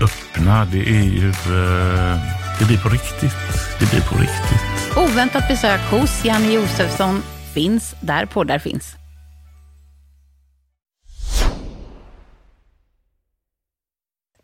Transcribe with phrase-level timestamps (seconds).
[0.00, 1.28] öppna, det är ju...
[1.28, 3.32] Eh, det blir på riktigt.
[3.78, 4.96] Det blir på riktigt.
[4.96, 7.22] Oväntat besök hos Janne Josefsson
[7.54, 8.94] finns där poddar finns.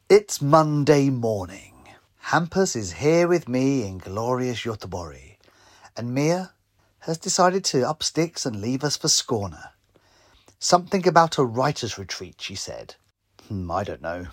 [0.09, 1.75] It's Monday morning.
[2.21, 5.39] Hampus is here with me in glorious Göteborg,
[5.99, 6.49] and Mia
[6.99, 9.69] has decided to up sticks and leave us for Skåne.
[10.59, 12.95] Something about a writer's retreat, she said.
[13.49, 14.27] Hmm, I don't know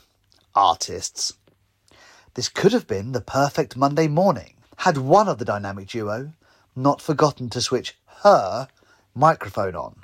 [0.55, 1.33] artists.
[2.33, 6.33] This could have been the perfect Monday morning had one of the dynamic duo
[6.75, 8.67] not forgotten to switch her
[9.13, 9.95] microphone on.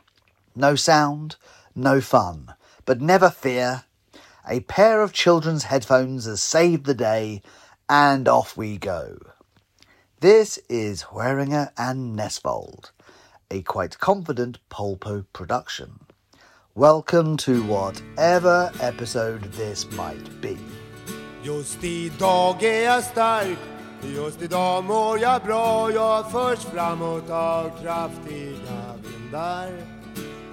[0.56, 1.36] No sound,
[1.76, 2.54] no fun,
[2.86, 3.84] but never fear.
[4.50, 7.42] A pair of children's headphones has saved the day,
[7.90, 9.18] and off we go.
[10.20, 12.92] This is Hueringer and Nesvold,
[13.52, 16.00] a quite confident Polpo production.
[16.78, 20.58] Welcome to whatever episode this might be.
[21.44, 23.58] Just idag är jag stark,
[24.02, 25.92] just idag mår jag bra.
[25.92, 29.70] Jag förs framåt av kraftiga vindar.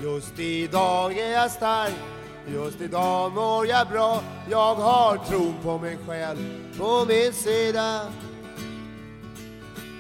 [0.02, 1.94] Just idag är jag stark,
[2.46, 4.22] just idag mår jag bra.
[4.50, 6.38] Jag har tron på mig själv
[6.78, 8.00] på min sida.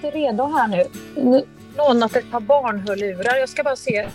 [0.02, 0.84] Är redo här nu?
[1.16, 1.44] nu
[1.76, 3.36] lånat ett par barnhörlurar.
[3.36, 4.08] Jag ska bara se.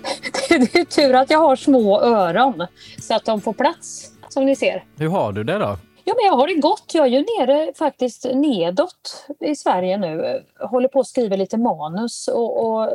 [0.48, 2.66] Det är tur att jag har små öron
[3.00, 4.84] så att de får plats, som ni ser.
[4.96, 5.78] Hur har du det då?
[6.04, 6.90] Ja, men jag har det gott.
[6.94, 10.42] Jag är ju nere faktiskt nedåt i Sverige nu.
[10.60, 12.90] Håller på att skriva lite manus och, och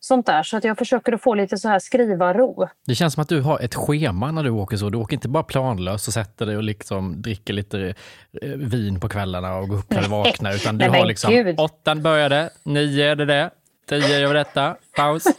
[0.00, 0.42] sånt där.
[0.42, 2.68] Så att jag försöker att få lite så här skriva-ro.
[2.86, 4.90] Det känns som att du har ett schema när du åker så.
[4.90, 7.94] Du åker inte bara planlöst och sätter dig och liksom dricker lite
[8.42, 10.54] eh, vin på kvällarna och går upp när du vaknar.
[10.54, 13.50] Utan du har liksom åttan började, nio är det det,
[13.90, 15.24] tio vi detta, paus.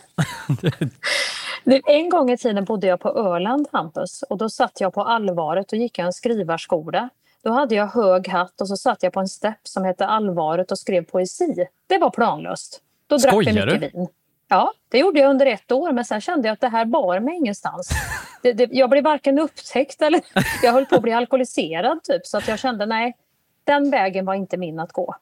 [1.86, 4.24] En gång i tiden bodde jag på Öland, Hampus.
[4.24, 7.10] Och då satt jag på Allvaret och gick en skrivarskola.
[7.44, 10.72] Då hade jag hög hatt och så satt jag på en stepp som hette Allvaret
[10.72, 11.68] och skrev poesi.
[11.88, 12.82] Det var planlöst.
[13.08, 14.08] Då drack vi mycket vin.
[14.48, 17.20] Ja, det gjorde jag under ett år, men sen kände jag att det här bar
[17.20, 17.90] mig ingenstans.
[18.44, 20.22] Det, det, jag blev varken upptäckt eller
[20.64, 23.18] jag höll på att bli alkoholiserad typ, så att jag kände nej,
[23.64, 25.16] den vägen var inte min att gå.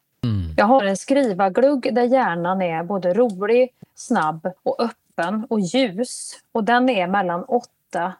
[0.59, 6.39] Jag har en skrivarglugg där hjärnan är både rolig, snabb och öppen och ljus.
[6.51, 8.13] Och den är mellan åtta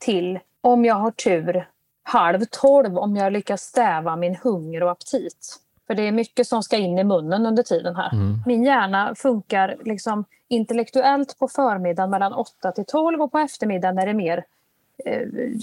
[0.00, 1.68] till, om jag har tur,
[2.02, 5.56] halv tolv om jag lyckas stäva min hunger och aptit.
[5.86, 8.10] För det är mycket som ska in i munnen under tiden här.
[8.46, 14.06] Min hjärna funkar liksom intellektuellt på förmiddagen mellan 8 till 12 och på eftermiddagen är
[14.06, 14.44] det mer,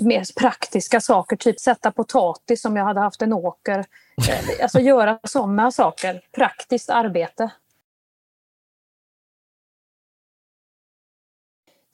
[0.03, 1.35] mer praktiska saker.
[1.35, 3.80] Typ sätta potatis om jag hade haft en åker.
[4.30, 6.21] Eh, alltså göra sådana saker.
[6.31, 7.51] Praktiskt arbete.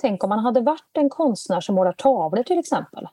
[0.01, 3.07] Tänk om man hade varit en konstnär som målar tavlor till exempel.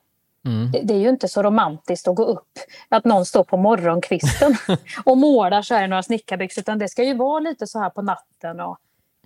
[0.44, 0.70] Mm.
[0.72, 2.58] Det, det är ju inte så romantiskt att gå upp,
[2.88, 4.56] att någon står på morgonkvisten
[5.04, 7.90] och målar så här i några snickarbyxor, utan det ska ju vara lite så här
[7.90, 8.60] på natten.
[8.60, 8.78] Och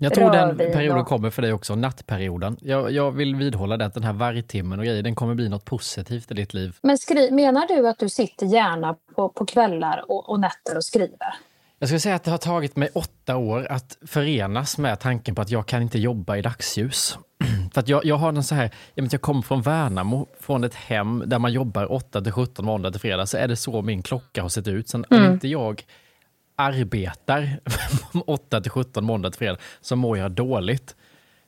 [0.03, 2.57] Jag tror den perioden kommer för dig också, nattperioden.
[2.61, 5.65] Jag, jag vill vidhålla det, att den här vargtimmen och grejer, den kommer bli något
[5.65, 6.75] positivt i ditt liv.
[6.81, 10.85] Men skri, menar du att du sitter gärna på, på kvällar och, och nätter och
[10.85, 11.33] skriver?
[11.79, 15.41] Jag skulle säga att det har tagit mig åtta år att förenas med tanken på
[15.41, 17.17] att jag kan inte jobba i dagsljus.
[17.73, 21.23] För att jag, jag har en så här, jag, kommer från Värnamo, från ett hem
[21.25, 24.41] där man jobbar 8 till 17 måndag till fredag, så är det så min klocka
[24.41, 24.89] har sett ut.
[24.89, 25.33] Sen Mm.
[25.33, 25.83] inte jag
[26.55, 27.59] arbetar
[28.25, 30.95] 8 till 17 måndag till fredag så mår jag dåligt.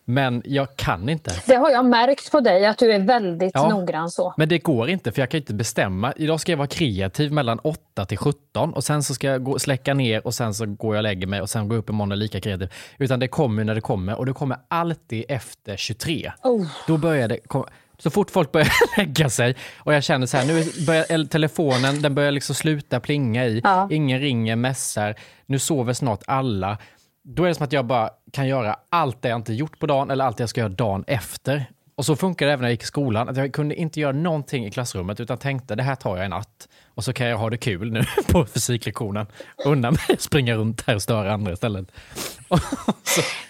[0.06, 1.32] Men jag kan inte.
[1.46, 3.70] Det har jag märkt på dig, att du är väldigt Ja.
[3.70, 4.34] noggrann så.
[4.38, 6.14] Men det går inte, för jag kan inte bestämma.
[6.16, 9.60] Idag ska jag vara kreativ mellan 8 till 17 och sen så ska jag gå,
[9.60, 11.90] släcka ner och sen så går jag och lägger mig och sen går jag upp
[11.90, 12.70] imorgon och är lika kreativ.
[12.98, 16.32] Utan det kommer när det kommer och det kommer alltid efter 23.
[16.44, 16.68] Oh.
[16.88, 17.68] Då börjar det komma.
[18.04, 22.16] Så fort folk börjar lägga sig och jag känner så här, nu börjar telefonen, den
[22.16, 23.62] börjar liksom sluta plinga i.
[23.64, 23.88] Ja.
[23.92, 25.16] Ingen ringer, mässar.
[25.46, 26.78] Nu sover snart alla.
[27.24, 29.86] Då är det som att jag bara kan göra allt det jag inte gjort på
[29.86, 31.66] dagen eller allt jag ska göra dagen efter.
[31.96, 33.30] Och så funkar det även när jag gick i skolan.
[33.30, 36.32] Att jag kunde inte göra någonting i klassrummet utan tänkte det här tar jag en
[36.32, 36.68] natt.
[36.96, 39.28] Och så kan jag ha det kul nu på fysiklektionen.
[39.66, 41.92] Unna mig att springa runt här och störa andra istället.
[42.48, 42.60] Och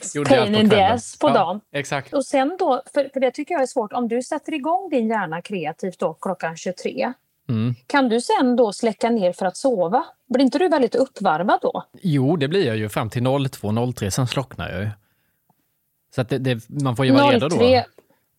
[0.02, 1.62] så Pain in the ass på Ja, dagen.
[1.72, 2.14] Exakt.
[2.14, 5.08] Och sen då, för, för det tycker jag är svårt, om du sätter igång din
[5.08, 7.14] hjärna kreativt då klockan 23,
[7.50, 7.76] Mm.
[7.88, 10.06] kan du sen då släcka ner för att sova?
[10.30, 11.84] Blir inte du väldigt uppvarvad då?
[12.02, 14.90] Jo, det blir jag ju fram till 02.03, sen slocknar jag ju.
[16.16, 17.84] Så att det, det, man får ju vara redo då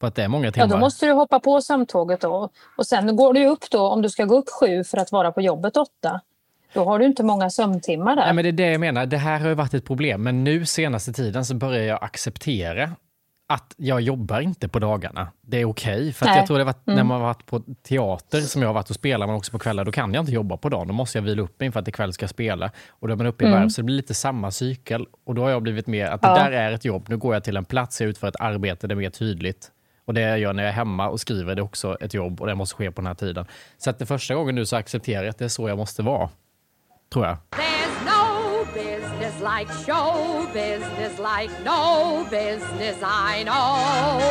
[0.04, 0.66] 03, på att det är många ja timmar.
[0.68, 2.48] då måste du hoppa på sömntåget då.
[2.78, 5.32] Och sen går du upp då, om du ska gå upp sju för att vara
[5.32, 6.20] på jobbet åtta.
[6.74, 8.24] Då har du inte många sömntimmar där.
[8.24, 9.06] Nej, men det är det jag menar.
[9.06, 12.90] Det här har ju varit ett problem, men nu senaste tiden så börjar jag acceptera
[13.48, 15.28] att jag jobbar inte på dagarna.
[15.40, 16.38] Det är okej, för att Nej.
[16.38, 17.06] jag tror det var när Mm.
[17.06, 19.84] man har varit på teater som jag har varit och spelat, men också på kvällar,
[19.84, 20.88] då kan jag inte jobba på dagen.
[20.88, 22.70] Då måste jag vila upp mig för att ikväll ska jag spela.
[22.88, 23.60] Och då är man uppe i Mm.
[23.60, 25.06] varv, så det blir lite samma cykel.
[25.26, 26.34] Och då har jag blivit mer att Ja.
[26.34, 27.06] det där är ett jobb.
[27.08, 29.70] Nu går jag till en plats, jag utför ett arbete, det är mer tydligt.
[30.06, 32.40] Och det jag gör när jag är hemma och skriver, det är också ett jobb
[32.40, 33.46] och det måste ske på den här tiden.
[33.78, 36.02] Så att det första gången nu så accepterar jag att det är så jag måste
[36.02, 36.28] vara.
[37.12, 37.36] Tror jag.
[37.50, 42.96] There's no business like show business like no business
[43.38, 44.22] I know.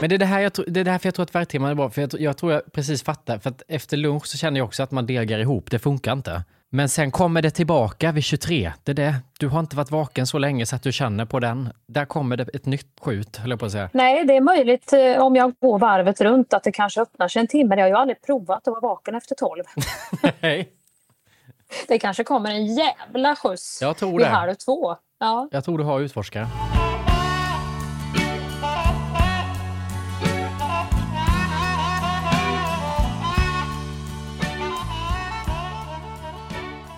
[0.00, 1.74] Men det är, det, här jag, tro- det är därför jag tror att vargtimman är
[1.74, 1.90] bra.
[1.90, 3.38] För jag, jag tror jag precis fattar.
[3.38, 5.70] För att efter lunch så känner jag också att man degar ihop.
[5.70, 6.42] Det funkar inte.
[6.70, 8.72] Men sen kommer det tillbaka vid 23.
[8.84, 9.14] Det är det.
[9.38, 11.72] Du har inte varit vaken så länge så att du känner på den.
[11.88, 13.90] Där kommer det ett nytt skjut, höll jag på att säga.
[13.92, 17.40] Nej, det är möjligt eh, om jag går varvet runt att det kanske öppnar sig
[17.40, 17.74] en timme.
[17.74, 19.62] Jag har ju aldrig provat att vara vaken efter tolv.
[20.40, 20.68] Nej.
[21.88, 24.26] Det kanske kommer en jävla skjuts Jag tror vid det.
[24.26, 24.96] halv två.
[25.20, 25.48] Ja.
[25.52, 26.46] Jag tror du har utforskare.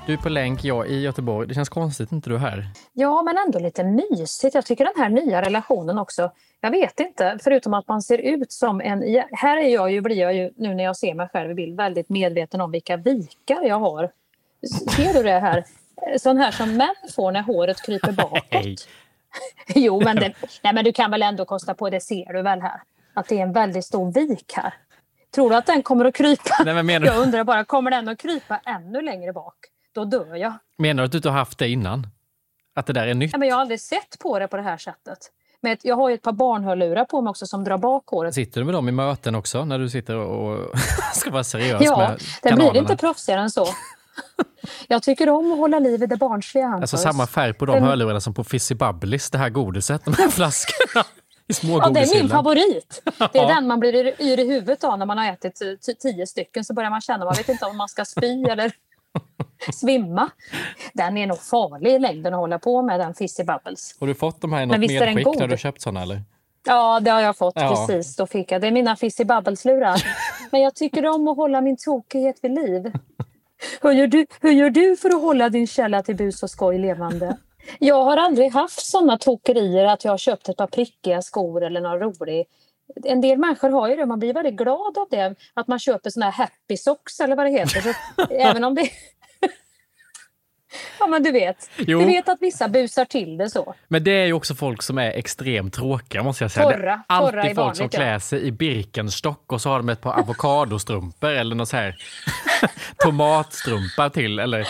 [0.08, 1.48] Du är på länk, jag i Göteborg.
[1.48, 2.64] Det känns konstigt inte du är här.
[2.92, 4.54] ja, men ändå lite mysigt.
[4.54, 6.30] Jag tycker den här nya relationen också.
[6.60, 9.24] Jag vet inte, förutom att man ser ut som en...
[9.32, 11.76] Här är jag ju, blir jag ju, nu när jag ser mig själv i bild,
[11.76, 14.10] väldigt medveten om vilka vikar jag har.
[14.96, 15.64] Ser du det här?
[16.18, 18.88] sån här som män får när håret kryper bakåt.
[19.74, 22.60] Jo, men, det, nej, men du kan väl ändå kosta på, det ser du väl
[22.60, 22.80] här,
[23.14, 24.74] att det är en väldigt stor vik här.
[25.34, 26.62] Tror du att den kommer att krypa?
[26.64, 29.54] Nej, men menar du- Jag undrar bara, kommer den att krypa ännu längre bak?
[29.98, 30.52] Då dör jag.
[30.78, 32.06] Menar du att du inte har haft det innan?
[32.74, 33.32] Att det där är nytt?
[33.32, 35.18] Nej, men jag har aldrig sett på det på det här sättet.
[35.60, 38.34] Men jag har ju ett par barnhörlurar på mig också som drar bak håret.
[38.34, 40.78] Sitter du med dem i möten också när du sitter och
[41.14, 42.78] ska vara seriös Ja, med den blir kanalerna?
[42.78, 43.66] inte proffsigare än så.
[44.88, 46.68] Jag tycker om att hålla liv i det barnsliga.
[46.68, 50.14] Alltså samma färg på de Den- hörlurarna som på Fizzy Bubblis, det här godiset, de
[50.18, 51.04] här flaskorna
[51.62, 53.02] Ja, det är min favorit.
[53.18, 53.46] Det är Ja.
[53.54, 55.62] den man blir yr- i huvudet av när man har ätit
[56.00, 56.64] tio stycken.
[56.64, 58.72] Så börjar man känna, man vet inte om man ska spy eller
[59.72, 60.30] svimma.
[60.94, 63.96] Den är nog farlig i längden att hålla på med, den Fizzy Bubbles.
[64.00, 66.22] Har du fått de här i något medskick när du köpt sådana eller?
[66.66, 67.86] Ja, det har jag fått Ja.
[67.86, 68.16] precis.
[68.16, 68.60] Då fick jag.
[68.60, 70.02] Det är mina Fizzy Bubbles-lurar.
[70.50, 72.92] Men jag tycker om att hålla min tokighet vid liv.
[73.82, 76.78] Hur gör, du, hur gör du för att hålla din källa till bus och skoj
[76.78, 77.36] levande?
[77.78, 81.80] Jag har aldrig haft såna tokerier att jag har köpt ett par prickiga skor eller
[81.80, 82.46] någon rolig.
[83.04, 85.34] En del människor har ju det, man blir väldigt glad av det.
[85.54, 87.80] Att man köper såna här happy socks eller vad det heter.
[87.80, 87.92] Så,
[88.30, 88.90] även om det...
[90.98, 91.70] ja men du vet.
[91.76, 92.00] Jo.
[92.00, 93.74] Du vet att vissa busar till det så.
[93.88, 96.70] Men det är ju också folk som är extremt tråkiga måste jag säga.
[96.70, 96.76] Torra.
[96.78, 99.78] Det är Torra alltid är folk som vanligt, klär sig i Birkenstock och så har
[99.78, 101.96] de ett par avokadostrumpor eller något så här
[102.98, 104.38] tomatstrumpar till.
[104.38, 104.68] Eller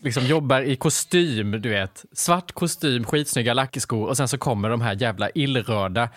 [0.00, 2.04] liksom jobbar i kostym, du vet.
[2.12, 6.08] Svart kostym, skitsnygga lackskor och sen så kommer de här jävla illröda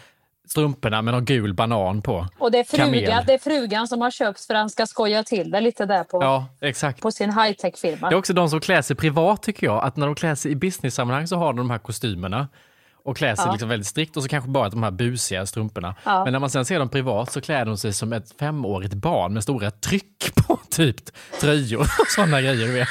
[0.52, 2.28] strumporna med någon gul banan på.
[2.40, 3.24] Och det är, frugan, Kamel.
[3.28, 6.04] det är frugan som har köpt för att han ska skoja till det lite där
[6.04, 7.02] på, Ja, exakt.
[7.02, 8.10] på sin high-tech-firma.
[8.10, 9.84] Det är också de som klär sig privat tycker jag.
[9.84, 12.48] Att när de klär sig i business-sammanhang så har de de här kostymerna
[13.04, 13.52] och klär sig Ja.
[13.52, 15.96] liksom väldigt strikt och så kanske bara de här busiga strumporna.
[16.04, 16.24] Ja.
[16.24, 19.34] Men när man sen ser dem privat så klär de sig som ett femårigt barn
[19.34, 20.96] med stora tryck på typ
[21.42, 22.68] tröjor och sådana grejer.
[22.68, 22.88] Du vet.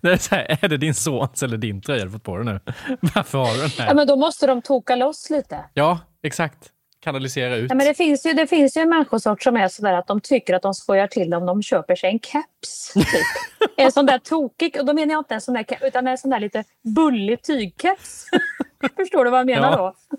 [0.00, 2.44] Det är, så här, är det din sons eller din tröja du fått på dig
[2.44, 2.60] nu?
[3.14, 3.86] Varför har du den här?
[3.86, 5.58] Ja, men då måste de toka loss lite.
[5.74, 6.70] Ja, exakt.
[7.02, 7.70] Kanalisera ut.
[7.70, 10.20] Ja, men det, finns ju, det finns ju en människosort som är sådär att de
[10.20, 12.92] tycker att de skojar till om de köper sig en keps.
[12.92, 13.04] Typ.
[13.76, 16.18] en sån där tokig, och då menar jag inte en sån där keps, utan en
[16.18, 18.26] sån där lite bullig tygkeps.
[18.96, 19.94] Förstår du vad jag menar Ja.
[20.10, 20.16] då?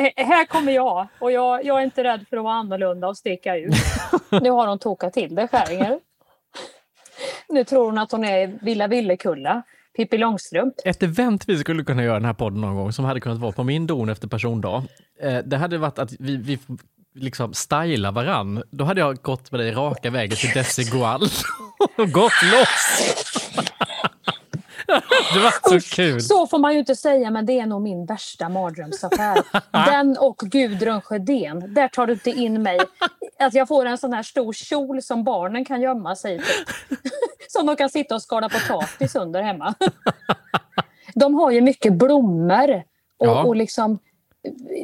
[0.00, 3.16] Eh, Här kommer jag och jag, jag är inte rädd för att vara annorlunda och
[3.16, 3.74] sticka ut.
[4.30, 6.00] Nu har hon tokat till det, Skäringer.
[7.48, 9.62] Nu tror hon att hon är Villa Villekulla,
[9.96, 10.74] Pippi Långstrump.
[10.84, 13.52] Ett event vi skulle kunna göra den här podden någon gång som hade kunnat vara
[13.52, 14.82] på min don efter persondag.
[15.20, 16.58] Eh, det hade varit att vi, vi
[17.14, 18.62] liksom stylar varann.
[18.70, 21.22] Då hade jag gått med dig raka vägen till Desigual
[21.98, 23.12] och gått loss.
[25.34, 26.20] det var så kul.
[26.20, 29.42] Så får man ju inte säga, men det är nog min värsta mardrömsaffär.
[29.90, 31.74] Den och Gudrun Sjödén.
[31.74, 32.78] Där tar du inte in mig.
[33.38, 36.40] Att jag får en sån här stor kjol som barnen kan gömma sig i.
[37.52, 39.74] Som de kan sitta och skala potatis under hemma.
[41.14, 42.82] De har ju mycket blommor
[43.16, 43.44] och, Ja.
[43.44, 43.98] och liksom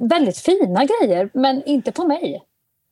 [0.02, 2.44] väldigt fina grejer, men inte på mig.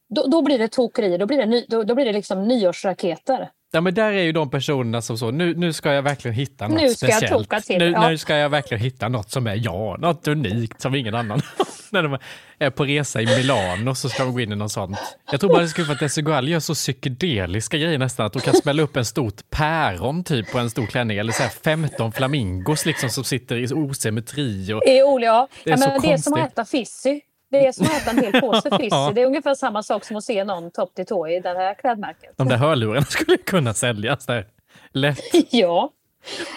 [0.09, 3.50] Då, då blir det tokerier, då blir det, ny, då, då blir det liksom nyårsraketer.
[3.76, 6.68] Ja, men där är ju de personerna som så, nu, nu ska jag verkligen hitta
[6.68, 7.42] något Nu ska jag speciellt.
[7.42, 8.09] toka till, nu, ja.
[8.09, 11.42] nu ska jag verkligen hitta något som är jag, något unikt som ingen annan.
[11.90, 12.18] När de
[12.59, 14.99] är på resa i Milano så ska de gå in i något sånt.
[15.30, 18.42] Jag tror bara det skulle vara att Desigual gör så psykedeliska grejer nästan, att de
[18.42, 22.12] kan smälla upp en stort päron typ på en stor klänning, eller så här 15
[22.12, 24.73] flamingos liksom som sitter i osymmetri.
[24.73, 25.49] Och, Det är Ola, ja.
[25.64, 26.52] Det är ja, så men det är som att konstigt.
[26.59, 27.21] äta Fizzy.
[27.60, 28.88] Det är som att äta en hel påse Fizzy.
[28.90, 29.12] Ja.
[29.14, 31.75] Det är ungefär samma sak som att se någon topp till tå i det här
[31.75, 32.32] klädmärket.
[32.36, 34.46] de där hörlurarna skulle kunna säljas där.
[34.92, 35.20] Lätt
[35.50, 35.90] Ja,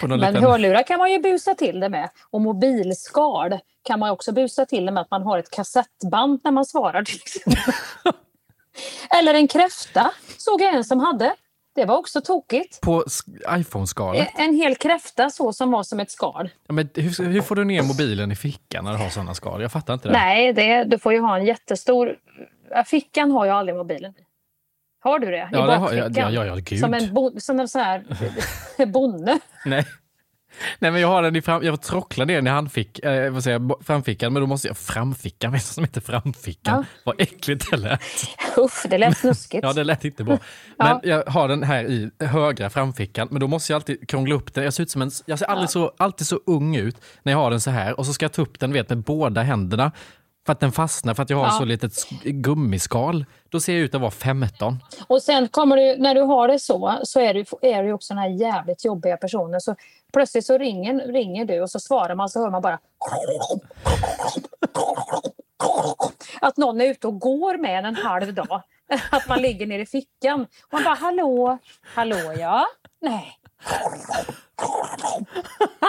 [0.02, 0.36] men liten...
[0.36, 2.10] hörlurar kan man ju busa till det med.
[2.30, 6.50] Och mobilskal kan man också busa till det med att man har ett kassettband när
[6.50, 7.04] man svarar.
[9.18, 11.34] Eller en kräfta såg jag en som hade.
[11.80, 12.80] Det var också tokigt.
[12.80, 14.28] På sk- iPhone-skalet.
[14.36, 16.50] En hel kräfta så som var som ett skal.
[16.66, 19.62] Ja, men hur, hur får du ner mobilen i fickan när du har sådana skal?
[19.62, 20.12] Jag fattar inte det.
[20.12, 22.16] Nej, det, du får ju ha en jättestor...
[22.86, 24.22] Fickan har jag aldrig mobilen i.
[25.02, 25.36] Har du det?
[25.36, 26.04] I Ja, det har jag.
[26.04, 26.32] bakfickan?
[26.34, 26.80] Ja, ja, ja, gud.
[26.80, 28.04] Som en, bo, som en sån här
[28.86, 29.38] bonde.
[29.64, 29.84] Nej.
[30.78, 31.62] Nej, men jag har den i fram...
[31.64, 34.78] Jag trocklar ner den i handfick, eh, vad säger jag, framfickan, men då måste jag...
[34.78, 36.74] Framfickan, vet som heter framfickan?
[36.78, 36.84] Ja.
[37.04, 38.00] Vad äckligt det lät.
[38.58, 39.62] Usch, det lät snuskigt.
[39.66, 40.38] Ja, det lät inte bra.
[40.76, 44.54] Men jag har den här i högra framfickan, men då måste jag alltid krångla upp
[44.54, 44.64] den.
[44.64, 47.38] Jag ser, ut som en, jag ser aldrig så, alltid så ung ut när jag
[47.38, 49.92] har den så här och så ska jag ta upp den vet, med båda händerna
[50.46, 51.50] för att den fastnar, för att jag har Ja.
[51.50, 53.24] så litet sk- gummiskal.
[53.48, 54.78] Då ser jag ut att vara 15.
[55.06, 58.14] Och sen kommer du, när du har det så, så är du, är du också
[58.14, 59.60] den här jävligt jobbiga personen.
[59.60, 59.76] Så
[60.12, 62.78] plötsligt så ringer, ringer du och så svarar man så hör man bara
[66.40, 68.62] att någon är ute och går med en en halv dag.
[69.10, 70.40] Att man ligger nere i fickan.
[70.42, 72.66] Och man bara hallå, hallå ja,
[73.00, 73.36] nej.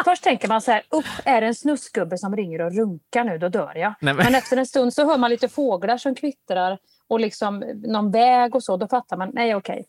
[0.05, 3.37] Först tänker man så här, usch, är det en snusgubbe som ringer och runkar nu,
[3.37, 3.93] då dör jag.
[4.01, 4.35] Nej, men- men...
[4.35, 8.63] efter en stund så hör man lite fåglar som kvittrar och liksom någon väg och
[8.63, 9.85] så, då fattar man, nej okej.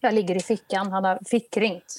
[0.00, 1.96] Jag ligger i fickan, han har fickringt.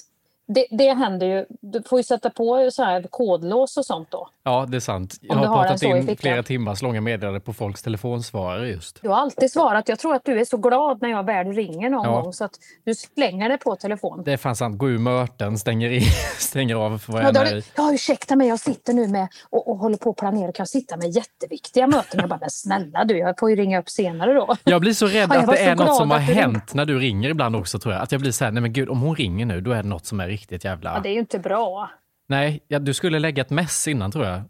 [0.54, 4.28] Det, det händer ju, du får ju sätta på så här kodlås och sånt då.
[4.42, 5.18] Ja, det är sant.
[5.20, 9.02] Jag har har pratat i in flera timmars långa meddelanden på folks telefonsvarare just.
[9.02, 11.90] Du har alltid svarat, jag tror att du är så glad när jag väl ringer
[11.90, 12.20] någon Ja.
[12.20, 12.50] gång så att
[12.84, 14.22] du slänger det på telefon.
[14.24, 14.78] Det är fan sant.
[14.78, 16.02] Gå ur möten, stänger, in,
[16.38, 17.62] stänger av vad Ja, jag då, är i.
[17.76, 20.52] ja, ursäkta mig, jag sitter nu med och, och håller på att planera.
[20.52, 22.20] Kan sitta med jätteviktiga möten?
[22.20, 24.56] Jag bara, men snälla du, jag får ju ringa upp senare då.
[24.64, 27.30] Jag blir så rädd Ja, att det är något som har hänt när du ringer
[27.30, 28.02] ibland också tror jag.
[28.02, 29.88] Att jag blir så här, nej men gud, om hon ringer nu, då är det
[29.88, 30.94] något som är riktigt jävla...
[30.94, 31.90] Ja, det är ju inte bra.
[32.28, 34.42] Nej, ja, du skulle lägga ett mess innan tror jag.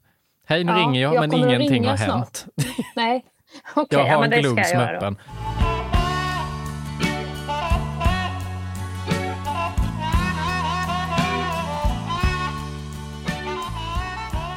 [0.47, 2.09] Hej, nu Ja, ringer jag, jag men ingenting har snart.
[2.09, 2.47] hänt.
[2.97, 3.25] Nej,
[3.75, 5.19] okej, jag ja, har men en glugg som är öppen.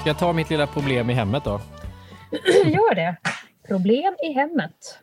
[0.02, 1.62] Ska jag ta mitt lilla problem i hemmet då?
[2.66, 3.16] Gör det.
[3.68, 5.00] Problem i hemmet.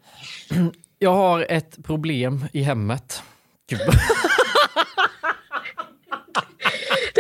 [0.98, 3.22] Jag har ett problem i hemmet.
[3.70, 3.80] Gud.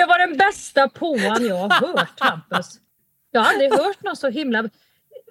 [0.00, 2.80] Det var den bästa påan jag har hört, Hampus.
[3.30, 4.62] Jag har aldrig hört någon så himla...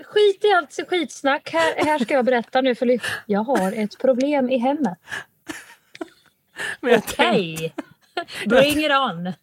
[0.05, 1.49] Skit i allt skitsnack.
[1.53, 4.97] Här, här ska jag berätta nu för Jag har ett problem i hemmet.
[6.81, 7.73] Okej.
[8.45, 9.33] Bring it on.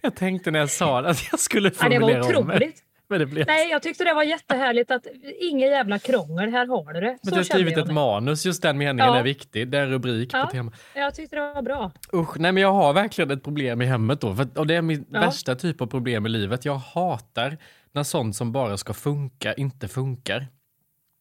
[0.00, 2.74] jag tänkte när jag sa det att jag skulle Ja, det var formulera om mig.
[3.10, 3.46] Men det blev...
[3.46, 5.06] Nej, jag tyckte det var jättehärligt att
[5.40, 7.18] ingen jävla krångel, här har du det.
[7.22, 7.92] Men jag har skrivit ett nu.
[7.92, 9.18] manus, just den meningen Ja.
[9.18, 9.68] är viktig.
[9.68, 10.44] Det är rubrik Ja.
[10.44, 10.74] på temat.
[10.94, 11.92] Jag tyckte det var bra.
[12.14, 14.34] Usch, nej men jag har verkligen ett problem i hemmet då.
[14.34, 15.20] För, och det är min Ja.
[15.20, 16.64] värsta typ av problem i livet.
[16.64, 17.56] Jag hatar
[17.92, 20.46] när sånt som bara ska funka inte funkar.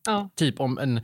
[0.08, 0.30] Ja.
[0.36, 1.02] Typ om en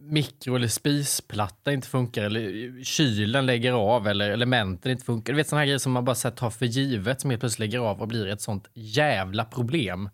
[0.00, 5.32] mikro eller spisplatta inte funkar eller kylen lägger av eller elementen inte funkar.
[5.32, 7.58] Du vet sådana här grejer som man bara så tar för givet som helt plötsligt
[7.58, 10.10] lägger av och blir ett sånt jävla problem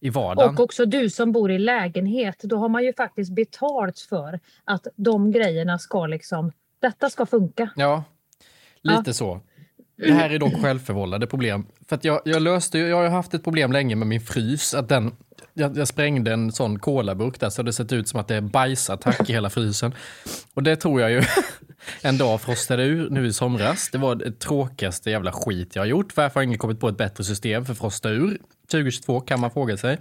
[0.00, 0.54] i vardagen.
[0.54, 4.86] Och också du som bor i lägenhet, då har man ju faktiskt betalt för att
[4.96, 7.70] de grejerna ska liksom, detta ska funka.
[7.76, 8.04] Ja,
[8.82, 9.40] lite så.
[9.96, 11.66] Det här är dock självförvållade problem.
[11.88, 14.74] För jag, jag löste jag har haft ett problem länge med min frys.
[14.74, 15.16] Att den,
[15.54, 18.40] jag, jag sprängde en sån kolaburk där så det sett ut som att det är
[18.40, 19.94] bajsattack i hela frysen.
[20.54, 21.22] Och det tror jag ju
[22.02, 23.90] en dag frostade ur nu i somras.
[23.92, 26.16] Det var det tråkigaste jävla skit jag har gjort.
[26.16, 28.38] Varför har ingen kommit på ett bättre system för att frosta ur?
[28.70, 29.92] 2022 kan man fråga sig.
[29.92, 29.98] Eh,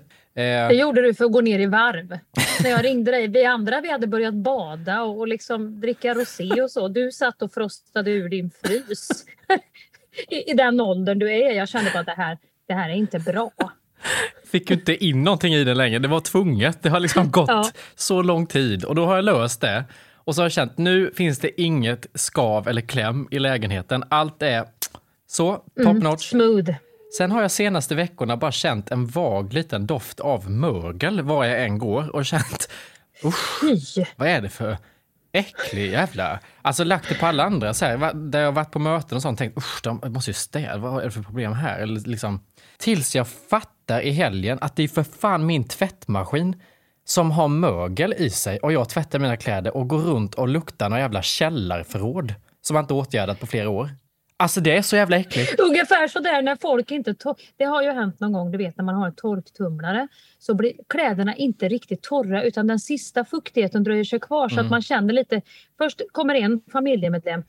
[0.67, 2.19] Det gjorde du för att gå ner i varv.
[2.63, 6.61] När jag ringde dig, vi andra vi hade börjat bada och, och liksom dricka rosé
[6.61, 6.87] och så.
[6.87, 9.09] Du satt och frostade ur din frys.
[10.29, 11.51] I, I den åldern du är.
[11.51, 12.37] Jag kände bara att det här,
[12.67, 13.51] det här är inte bra
[14.53, 15.99] fick ju inte in någonting i den längre.
[15.99, 16.77] Det var tvunget.
[16.83, 17.65] Det har liksom gått Ja.
[17.95, 19.83] så lång tid och då har jag löst det.
[20.15, 24.03] Och så har jag känt nu finns det inget skav eller kläm i lägenheten.
[24.09, 24.65] Allt är
[25.27, 26.29] så, top Mm, notch.
[26.29, 26.71] Smooth.
[27.17, 31.63] Sen har jag senaste veckorna bara känt en vag liten doft av mögel var jag
[31.63, 32.69] än går och känt
[33.25, 34.77] usch, vad är det för
[35.33, 36.39] äcklig jävla...
[36.61, 39.39] Alltså lagt det på alla andra så här, där jag varit på möten och sånt
[39.39, 41.79] tänkt usch, de måste ju städa, vad är det för problem här?
[41.79, 42.39] Eller liksom,
[42.83, 46.55] tills jag fattar i helgen att det är för fan min tvättmaskin
[47.05, 50.89] som har mögel i sig och jag tvättar mina kläder och går runt och luktar
[50.89, 53.89] några jävla källarförråd som jag inte åtgärdat på flera år.
[54.37, 55.59] Alltså det är så jävla äckligt.
[55.59, 57.15] Ungefär så där när folk inte...
[57.57, 60.07] Det har ju hänt någon gång, du vet när man har en torktumlare
[60.39, 64.65] så blir kläderna inte riktigt torra utan den sista fuktigheten dröjer sig kvar så Mm.
[64.65, 65.41] att man känner lite...
[65.77, 67.43] Först kommer en familjemedlem.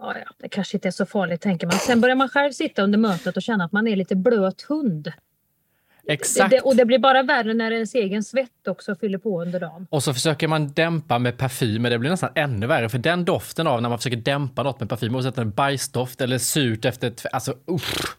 [0.00, 1.76] Ja, ja, det kanske inte är så farligt tänker man.
[1.76, 5.12] Sen börjar man själv sitta under mötet och känna att man är lite blöt hund.
[6.06, 6.50] Exakt.
[6.50, 9.86] Det, och det blir bara värre när ens egen svett också fyller på under dagen.
[9.90, 12.88] Och så försöker man dämpa med parfym, men det blir nästan ännu värre.
[12.88, 15.54] För den doften av när man försöker dämpa något med parfym, oavsett om det är
[15.54, 17.12] bajsdoft eller surt efter.
[17.32, 18.16] Alltså usch!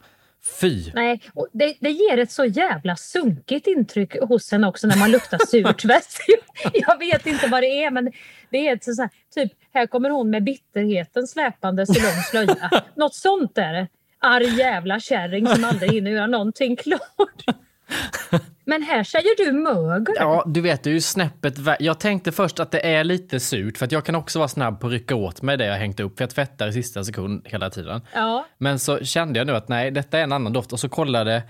[0.60, 0.90] Fy!
[0.94, 1.20] Nej,
[1.52, 5.84] det, det ger ett så jävla sunkigt intryck hos en också när man luktar surt.
[6.26, 6.70] Du?
[6.72, 8.12] jag vet inte vad det är men
[8.50, 12.70] det är ett så här, typ här kommer hon med bitterheten släpandes i lång slöja.
[12.96, 13.88] Något sånt är det.
[14.18, 17.44] Arg jävla kärring som aldrig hinner göra någonting klart.
[18.64, 20.14] Men här säger du mögel.
[20.18, 23.78] Ja, du vet, det är ju snäppet Jag tänkte först att det är lite surt,
[23.78, 26.00] för att jag kan också vara snabb på att rycka åt mig det jag hängt
[26.00, 28.00] upp, för jag tvättar i sista sekund hela tiden.
[28.14, 28.46] Ja.
[28.58, 31.42] Men så kände jag nu att nej, detta är en annan doft och så kollade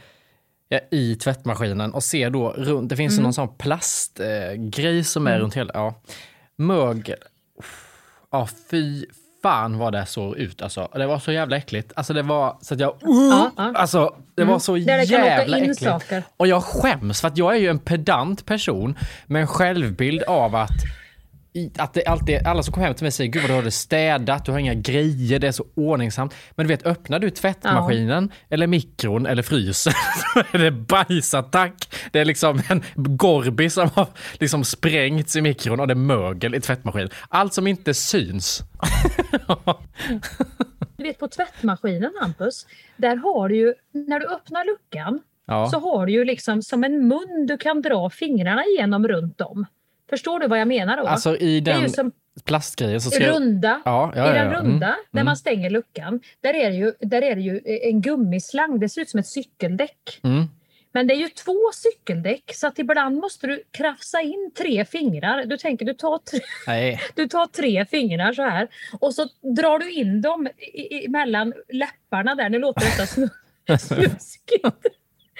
[0.68, 3.22] jag i tvättmaskinen och ser då runt, det finns Mm.
[3.22, 6.02] någon sån plastgrej eh, som är runt hela, ja.
[6.56, 7.18] Mögel.
[8.30, 9.06] Ja, fy
[9.42, 10.88] fan vad det såg ut alltså.
[10.94, 11.92] Det var så jävla äckligt.
[11.96, 13.72] Alltså det var så att jag, Ja, ja.
[13.74, 14.60] alltså det var Mm.
[14.60, 15.82] så Där det kan åka jävla äckligt.
[15.84, 16.22] saker.
[16.36, 20.54] Och jag skäms för att jag är ju en pedant person med en självbild av
[20.56, 20.70] att
[21.78, 23.70] att det alltid, alla som kommer hem till mig säger gud vad du har det
[23.70, 26.34] städat, du har inga grejer, det är så ordningsamt.
[26.50, 29.92] Men du vet, öppnar du tvättmaskinen eller mikron eller frysen
[30.34, 31.94] så är det bajsattack.
[32.12, 34.06] Det är liksom en Gorby som har
[34.40, 37.10] liksom sprängts i mikron och det är mögel i tvättmaskinen.
[37.28, 38.62] Allt som inte syns.
[40.96, 45.68] Du vet på tvättmaskinen Hampus, där har du ju, när du öppnar luckan Ja.
[45.70, 49.66] så har du ju liksom som en mun du kan dra fingrarna igenom runt om.
[50.10, 51.02] Förstår du vad jag menar då?
[51.06, 52.12] Alltså i det är den som
[52.44, 54.58] plastgrejen så ska jag- runda, Ja, ja, i ja, den ja.
[54.58, 55.24] runda Mm, där mm.
[55.24, 59.00] man stänger luckan, där är, det ju, där är det ju en gummislang, det ser
[59.02, 60.20] ut som ett cykeldäck.
[60.22, 60.44] Mm.
[60.94, 65.44] Men det är ju två cykeldäck så att ibland måste du krafsa in tre fingrar.
[65.44, 67.00] Du tänker du tar tre, Nej.
[67.14, 68.68] du tar tre fingrar så här
[69.00, 72.48] och så drar du in dem i- i- mellan läpparna där.
[72.48, 74.86] Nu låter detta snu- snuskigt.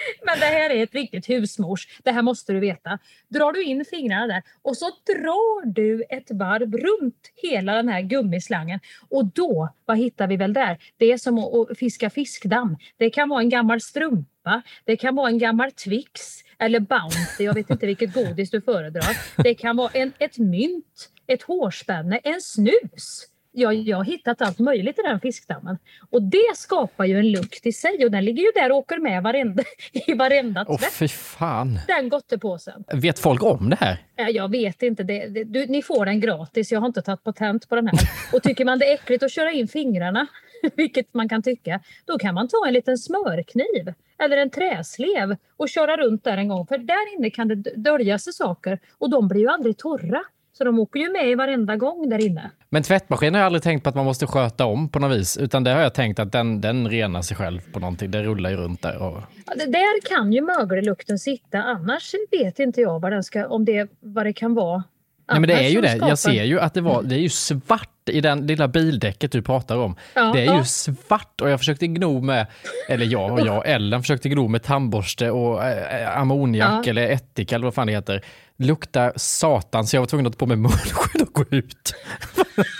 [0.25, 1.87] Men det här är ett riktigt husmors.
[2.03, 2.99] Det här måste du veta.
[3.27, 8.01] Drar du in fingrarna där och så drar du ett varv runt hela den här
[8.01, 8.79] gummislangen.
[9.09, 10.77] Och då, vad hittar vi väl där?
[10.97, 12.77] Det är som att fiska fiskdamm.
[12.97, 14.61] Det kan vara en gammal strumpa.
[14.85, 16.21] Det kan vara en gammal Twix
[16.59, 17.43] eller Bounty.
[17.43, 19.43] Jag vet inte vilket godis du föredrar.
[19.43, 23.32] Det kan vara en, ett mynt, ett hårspänne, en snus.
[23.55, 25.77] Jag, jag har hittat allt möjligt i den fiskdammen.
[26.09, 28.99] Och det skapar ju en lukt i sig och den ligger ju där och åker
[28.99, 29.63] med varenda,
[30.07, 30.93] i varenda Åh tvätt.
[30.93, 31.79] fy fan.
[31.87, 32.83] Den gottepåsen.
[32.93, 33.97] Vet folk om det här?
[34.15, 35.03] Ja, Jag vet inte.
[35.03, 36.71] Det, det, du, ni får den gratis.
[36.71, 37.99] Jag har inte tagit patent på den här.
[38.33, 40.27] Och tycker man det är äckligt att köra in fingrarna,
[40.75, 45.69] vilket man kan tycka, då kan man ta en liten smörkniv eller en träslev och
[45.69, 46.67] köra runt där en gång.
[46.67, 50.23] För där inne kan det dölja sig saker och de blir ju aldrig torra.
[50.57, 52.51] Så de åker ju med i varenda gång där inne.
[52.69, 55.37] Men tvättmaskinen har jag aldrig tänkt på att man måste sköta om på något vis.
[55.37, 58.11] Utan det har jag tänkt att den, den renar sig själv på någonting.
[58.11, 58.97] Det rullar ju runt där.
[59.01, 59.21] Och...
[59.45, 61.63] Ja, det- Där kan ju mögellukten sitta.
[61.63, 64.83] Annars vet inte jag vad, den ska, om det, vad det kan vara.
[65.31, 65.89] Nej, men det är ju det.
[65.89, 69.31] skapar- Jag ser ju att det, var, det är ju svart i den lilla bildäcket
[69.31, 69.95] du pratar om.
[70.13, 70.57] Ja, det är ja.
[70.57, 72.47] ju svart och jag försökte gno med,
[72.89, 77.65] eller jag och jag, Ellen försökte gno med tandborste och äh, ammoniak eller ättika eller
[77.65, 78.21] vad fan det heter.
[78.57, 81.95] Luktar satan så jag var tvungen att ta på mig munskydd och gå ut.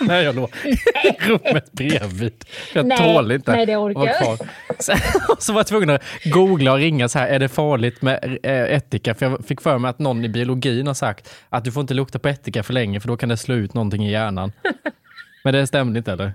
[0.00, 0.50] När jag låg
[1.04, 2.44] i rummet bredvid.
[2.74, 4.38] Jag Nej, tål inte nej, det orkar jag.
[5.38, 8.62] Så, var jag tvungen att googla och ringa så här, är det farligt med eh,
[8.62, 9.14] ättika?
[9.14, 11.94] För jag fick för mig att någon i biologin har sagt att du får inte
[11.94, 14.52] lukta på ättika för länge för då kan det slå ut någonting i hjärnan.
[15.44, 16.32] Men det stämde inte eller?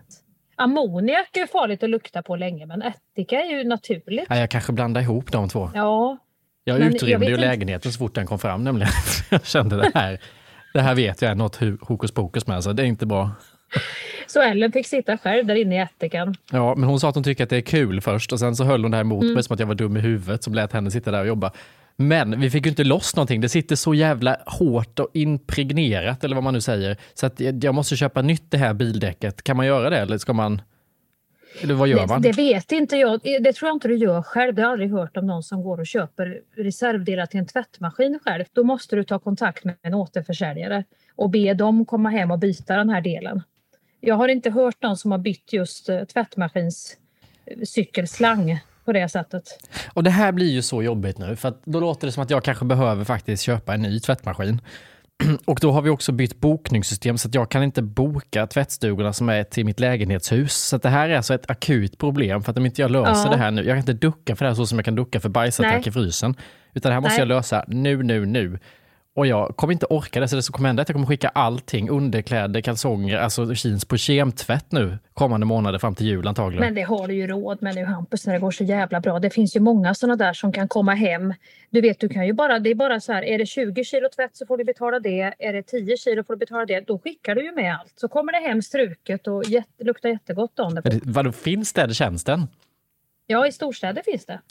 [0.55, 4.29] Ammoniak är farligt att lukta på länge men ättika är ju naturligt.
[4.29, 5.71] Nej, jag kanske blandade ihop de två.
[5.73, 6.17] Ja,
[6.63, 7.45] Jag Men jag utrymde vet ju inte.
[7.45, 8.91] lägenheten så fort den kom fram nämligen.
[9.29, 10.19] Jag kände det här,
[10.73, 13.31] det här vet jag är något hokus pokus med, så det är inte bra.
[14.27, 16.35] så Ellen fick sitta själv där inne i ättikan.
[16.51, 18.63] Ja, men hon sa att hon tycker att det är kul först och sen så
[18.63, 19.33] höll hon det här emot Mm.
[19.33, 21.51] mig som att jag var dum i huvudet som lät henne sitta där och jobba.
[21.97, 23.41] Men vi fick ju inte loss någonting.
[23.41, 26.97] Det sitter så jävla hårt och impregnerat eller vad man nu säger.
[27.13, 29.43] Så att jag jag måste köpa nytt det här bildäcket.
[29.43, 30.61] Kan man göra det eller ska man?
[31.61, 32.21] Eller vad gör Det, man?
[32.21, 33.19] det vet inte jag.
[33.23, 34.55] Det tror jag inte du gör själv.
[34.55, 38.19] Det har jag aldrig hört om någon som går och köper reservdelar till en tvättmaskin
[38.23, 38.45] själv.
[38.53, 40.83] Då måste du ta kontakt med en återförsäljare
[41.15, 43.41] och be dem komma hem och byta den här delen.
[43.99, 46.97] Jag har inte hört någon som har bytt just eh, tvättmaskins
[47.45, 49.43] eh, cykelslang på det sättet.
[49.93, 52.43] Och det här blir ju så jobbigt nu för då låter det som att jag
[52.43, 54.61] kanske behöver faktiskt köpa en ny tvättmaskin.
[55.45, 59.29] Och då har vi också bytt bokningssystem så att jag kan inte boka tvättstugorna som
[59.29, 60.55] är till mitt lägenhetshus.
[60.55, 63.31] Så det här är alltså ett akut problem för att om inte jag löser Ja.
[63.31, 65.19] det här nu, jag kan inte ducka för det här så som jag kan ducka
[65.19, 65.87] för bajsattack Nej.
[65.87, 66.35] i frysen.
[66.73, 67.19] Utan det här måste Nej.
[67.19, 68.59] jag lösa nu, nu, nu.
[69.15, 71.07] Och jag kommer inte orka det, så det som kommer hända är att jag kommer
[71.07, 76.65] skicka allting, underkläder, kalsonger, alltså jeans på kemtvätt nu kommande månader fram till jul antagligen.
[76.65, 79.19] Men det har du ju råd med nu Hampus när det går så jävla bra.
[79.19, 81.33] Det finns ju många sådana där som kan komma hem.
[81.69, 84.07] Du vet, du kan ju bara, det är bara så här, är det 20 kilo
[84.15, 85.33] tvätt så får du betala det.
[85.39, 86.79] Är det 10 kilo får du betala det.
[86.87, 87.93] Då skickar du ju med allt.
[87.95, 92.47] Så kommer det hem struket och jätte, luktar jättegott om det- Vadå, finns den tjänsten?
[93.31, 94.41] Ja, i storstäder finns det.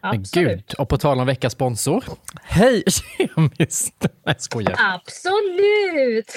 [0.00, 0.48] Men Absolut.
[0.48, 2.04] gud, och på tal om veckans sponsor.
[2.42, 4.06] Hej Kemiskt!
[4.26, 4.74] Nej, skojar.
[4.78, 6.32] Absolut!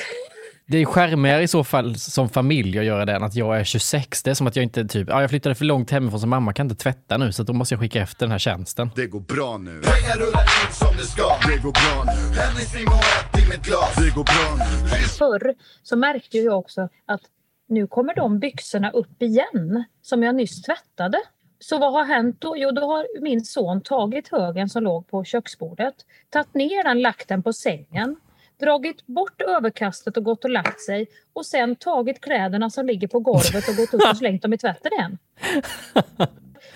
[0.68, 3.64] Det är skärmigare i så fall som familj att göra det än att jag är
[3.64, 4.24] 26.
[4.24, 6.54] Det är som att jag inte typ, ja, jag flyttade för långt hemifrån så mamma
[6.54, 8.92] kan inte tvätta nu så då måste jag skicka efter den här tjänsten.
[8.96, 9.72] Det går bra nu.
[9.72, 11.38] Pengar rullar in som det ska.
[11.48, 12.40] Det går bra nu.
[12.40, 13.96] Hennes och ett i mitt glas.
[13.96, 14.98] Det går bra nu.
[15.18, 17.22] Förr så märkte jag också att
[17.70, 21.18] nu kommer de byxorna upp igen som jag nyss tvättade.
[21.60, 22.58] Så vad har hänt då?
[22.58, 25.96] Jo, då har min son tagit högen som låg på köksbordet,
[26.30, 28.16] tagit ner den, lagt den på sängen,
[28.60, 33.20] dragit bort överkastet och gått och lagt sig och sen tagit kläderna som ligger på
[33.20, 35.18] golvet och gått upp och slängt dem i tvätten igen.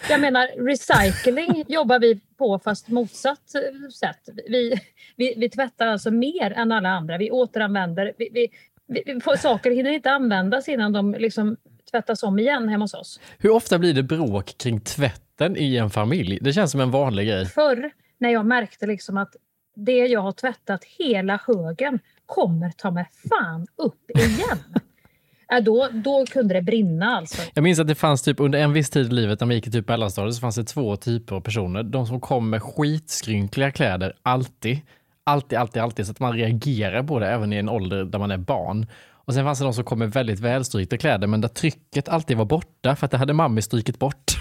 [0.10, 3.50] Jag menar, recycling jobbar vi på fast motsatt
[3.94, 4.30] sätt.
[4.48, 4.82] Vi,
[5.16, 7.18] vi, vi tvättar alltså mer än alla andra.
[7.18, 8.14] Vi återanvänder.
[8.18, 8.48] Vi, vi,
[8.88, 11.58] vi- saker hinner inte användas innan de liksom
[11.92, 13.20] tvättas om igen hemma hos oss.
[13.38, 16.40] Hur ofta blir det bråk kring tvätten i en familj?
[16.42, 17.46] Det känns som en vanlig grej.
[17.46, 19.36] Förr när jag märkte liksom att
[19.76, 24.60] det jag har tvättat hela högen kommer ta mig fan upp igen.
[25.54, 27.42] äh, då, då kunde det brinna alltså.
[27.54, 29.68] Jag minns att det fanns typ under en viss tid i livet när man gick
[29.68, 31.84] i typ mellanstadiet så fanns det två typer av personer.
[31.84, 34.80] De som kom med skitskrynkliga kläder alltid.
[35.24, 36.06] Alltid, alltid, alltid.
[36.06, 38.88] Så att man reagerar på det även i en ålder där man är barn.
[39.26, 42.38] Och sen fanns det de som kom med väldigt välstrykta kläder men där trycket alltid
[42.38, 44.32] var borta för att det hade mamma strykit bort.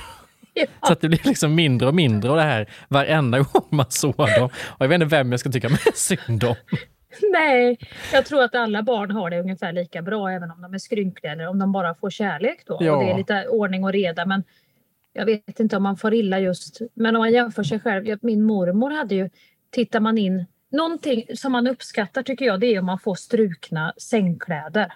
[0.86, 4.16] Så att det blir liksom mindre och mindre av det här varenda gång man såg
[4.16, 4.44] dem.
[4.44, 6.54] Och jag vet inte vem jag ska tycka mest synd om.
[7.32, 7.78] Nej,
[8.12, 11.32] jag tror att alla barn har det ungefär lika bra även om de är skrynkliga
[11.32, 12.78] eller om de bara får kärlek då.
[12.80, 12.96] Ja.
[12.96, 14.26] Och det är lite ordning och reda.
[14.26, 14.44] Men
[15.12, 16.80] jag vet inte om man får illa just.
[16.94, 18.18] Men om man jämför sig själv.
[18.22, 19.30] Min mormor hade ju,
[19.70, 23.92] tittar man in, någonting som man uppskattar tycker jag det är om man får strukna
[23.96, 24.92] sängkläder.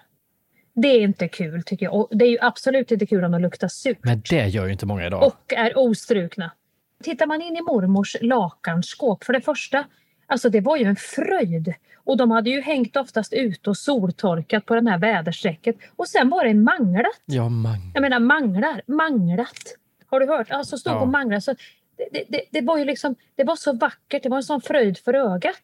[0.73, 1.93] Det är inte kul tycker jag.
[1.95, 4.71] Och det är ju absolut inte kul om de luktar surt Men det gör ju
[4.71, 5.23] inte många idag.
[5.27, 6.51] och är ostrukna.
[7.03, 9.85] Tittar man in i mormors lakanskåp, för det första,
[10.27, 11.73] alltså det var ju en fröjd.
[12.03, 15.75] Och de hade ju hängt oftast ute och soltorkat på den här väderstrecket.
[15.95, 17.21] Och sen var det manglat.
[17.25, 17.77] Ja, man.
[17.93, 19.75] Jag menar manglar, manglat.
[20.07, 20.51] Har du hört?
[20.51, 20.99] Alltså stod Ja.
[20.99, 21.43] på manglat.
[21.43, 21.55] Så
[21.97, 24.97] det, det, det, var ju liksom, det var så vackert, det var en sån fröjd
[24.97, 25.63] för ögat.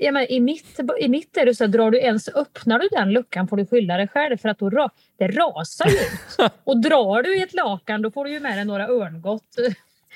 [0.00, 2.88] Jag menar, i, mitt, I mitt är det så att drar du ens, öppnar du
[2.88, 6.52] den luckan får du skylla dig själv för att då det rasar ut.
[6.64, 9.72] Och drar du i ett lakan då får du ju med dig några örngott eh,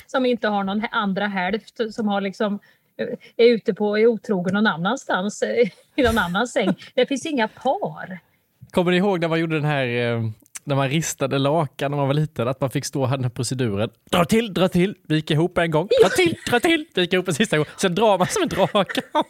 [0.07, 2.59] som inte har någon andra hälft som har liksom
[2.97, 6.75] eh, är ute på, är otrogen någon annanstans eh, i någon annan säng.
[6.95, 8.18] Det finns inga par.
[8.71, 10.23] Kommer ni ihåg när man gjorde den här, eh,
[10.64, 13.25] när man ristade lakan när man var liten, att man fick stå och ha den
[13.25, 13.90] här proceduren.
[14.11, 17.35] Dra till, dra till, vika ihop en gång, dra till, dra till, vika ihop en
[17.35, 17.66] sista gång.
[17.77, 19.27] Sen drar man som en dragkamp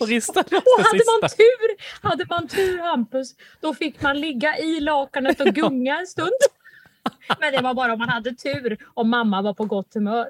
[0.00, 1.28] och ristar Och hade man sista.
[1.28, 1.76] tur,
[2.08, 6.30] hade man tur Hampus, då fick man ligga i lakanet och gunga en stund.
[7.40, 10.28] Men det var bara om man hade tur, om mamma var på gott humör.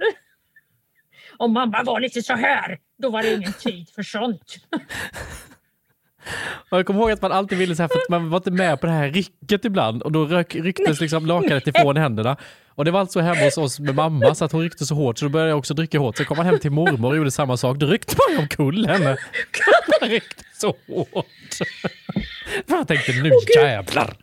[1.36, 4.56] Om mamma var lite så här, då var det ingen tid för sånt.
[6.70, 8.50] Och jag kommer ihåg att man alltid ville så här, för att man var inte
[8.50, 12.36] med på det här rycket ibland och då rök, rycktes liksom lakanet ifrån händerna.
[12.68, 15.18] Och det var alltså hemma hos oss med mamma så att hon ryckte så hårt
[15.18, 16.16] så då började jag också rycka hårt.
[16.16, 17.76] Sen kom man hem till mormor och gjorde samma sak.
[17.76, 19.16] Då ryckte man omkull henne.
[20.00, 21.26] Man ryckte så hårt.
[22.66, 24.16] Jag tänkte nu jävlar.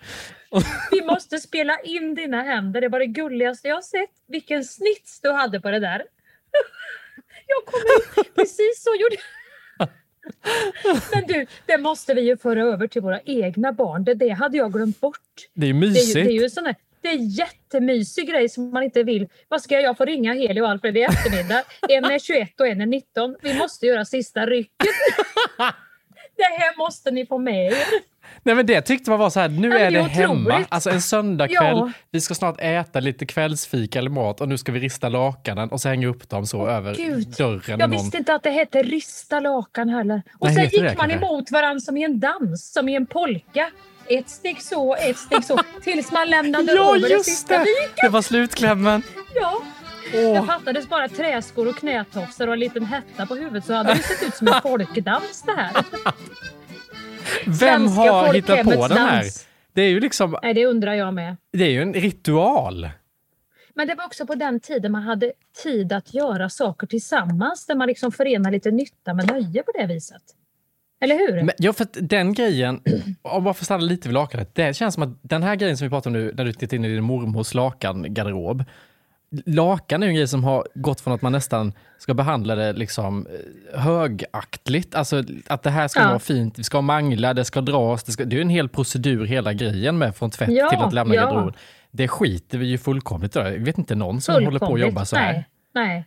[0.91, 4.09] Vi måste spela in dina händer, det var det gulligaste jag har sett.
[4.27, 6.03] Vilken snits du hade på det där.
[7.47, 9.15] Jag kommer precis så gjorde
[11.13, 14.03] Men du, det måste vi ju föra över till våra egna barn.
[14.03, 15.17] Det, det hade jag glömt bort.
[15.53, 16.15] Det är Det är mysigt.
[16.17, 19.27] ju, det är ju sån här, det är en jättemysig grej som man inte vill.
[19.47, 19.97] Vad ska jag?
[19.97, 21.63] Får ringa Heli och Alfred i eftermiddag.
[21.89, 23.35] En är 21 och en är 19.
[23.41, 24.87] Vi måste göra sista rycket.
[26.37, 27.77] Det här måste ni få med er.
[28.43, 30.89] Nej men det tyckte man var så här, nu men är det det hemma, alltså
[30.89, 31.91] en söndagkväll, Ja.
[32.11, 35.81] vi ska snart äta lite kvällsfika eller mat och nu ska vi rista lakanen och
[35.81, 37.27] så hänga upp dem så över Gud.
[37.37, 37.79] dörren.
[37.79, 40.21] Jag visste inte att det hette rista lakan heller.
[40.39, 41.27] Och Nej, sen heter det gick man kanske?
[41.27, 43.69] emot varandra som i en dans, som i en polka.
[44.07, 47.59] Ett steg så, ett steg så, tills man lämnade Ja över det sista det!
[47.59, 47.95] viken.
[48.01, 49.03] Det var slutklämmen.
[49.35, 49.61] Ja.
[50.11, 54.03] Det fattades bara träskor och knätofsar och en liten hetta på huvudet så hade det
[54.03, 55.71] sett ut som en folkdans det här.
[57.45, 59.21] Vem har hittat på den här?
[59.23, 59.47] dans.
[59.73, 61.37] Det är ju liksom, Nej, det undrar jag med.
[61.51, 62.89] det är ju en ritual.
[63.75, 65.31] Men det var också på den tiden man hade
[65.63, 69.85] tid att göra saker tillsammans där man liksom förenar lite nytta med nöje på det
[69.85, 70.21] viset.
[71.01, 71.43] Eller hur?
[71.43, 72.81] Men, ja, för att den grejen,
[73.21, 75.85] om man får stanna lite vid lakanet, det känns som att den här grejen som
[75.85, 78.63] vi pratar om nu, när du tittar in i din mormors lakangarderob,
[79.45, 82.73] lakan är ju en grej som har gått från att man nästan ska behandla det
[82.73, 83.27] liksom
[83.73, 86.07] eh, högaktligt, alltså att det här ska Ja.
[86.07, 88.69] vara fint, vi ska mangla, det ska dras, det, ska, det är ju en hel
[88.69, 91.21] procedur hela grejen med från tvätt Ja, till att lämna ja.
[91.21, 91.53] garderoben.
[91.91, 93.35] Det skiter vi ju fullkomligt.
[93.35, 95.33] Jag vet inte någon som håller på att jobba så här.
[95.33, 96.05] Nej, nej.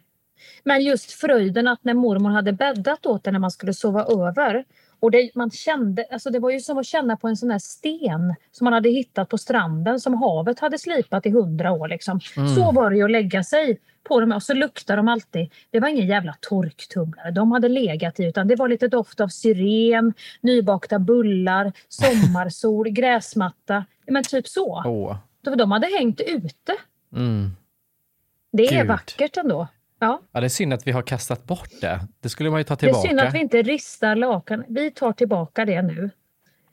[0.64, 4.64] Men just fröjden att när mormor hade bäddat åt det när man skulle sova över.
[5.00, 7.58] Och det, man kände, alltså det var ju som att känna på en sån här
[7.58, 11.88] sten som man hade hittat på stranden som havet hade slipat i hundra år.
[11.88, 12.20] Liksom.
[12.36, 12.54] Mm.
[12.54, 15.50] Så var det ju att lägga sig på dem och så luktade de alltid.
[15.70, 19.28] Det var ingen jävla torktumlare de hade legat i utan det var lite doft av
[19.28, 23.84] syren, nybakta bullar, sommarsol, gräsmatta.
[24.06, 24.82] Men typ så.
[25.42, 26.72] De- De hade hängt ute.
[27.12, 27.50] Mm.
[28.52, 28.86] Det är Gud.
[28.88, 29.68] vackert ändå.
[29.98, 30.20] Ja.
[30.32, 32.00] Ja, det är synd att vi har kastat bort det.
[32.20, 33.08] Det skulle man ju ta Det är tillbaka.
[33.08, 34.64] synd att vi inte ristar lakan.
[34.68, 36.10] Vi tar tillbaka det nu.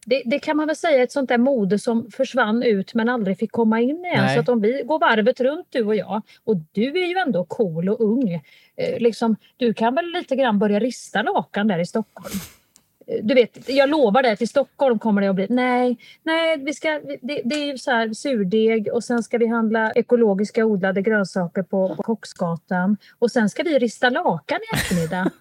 [0.05, 3.09] Det, det kan man väl säga är ett sånt där mode som försvann ut men
[3.09, 4.25] aldrig fick komma in igen.
[4.25, 4.35] Nej.
[4.35, 7.45] Så att om vi går varvet runt du och jag och du är ju ändå
[7.45, 8.33] cool och ung.
[8.75, 12.35] Eh, liksom, du kan väl lite grann börja rista lakan där i Stockholm
[13.23, 16.89] du vet, jag lovar dig till Stockholm kommer det att bli, nej, nej, vi ska,
[17.21, 21.63] det, det är ju så här surdeg och sen ska vi handla ekologiska odlade grönsaker
[21.63, 25.31] på, på Kocksgatan och sen ska vi rista lakan i eftermiddag.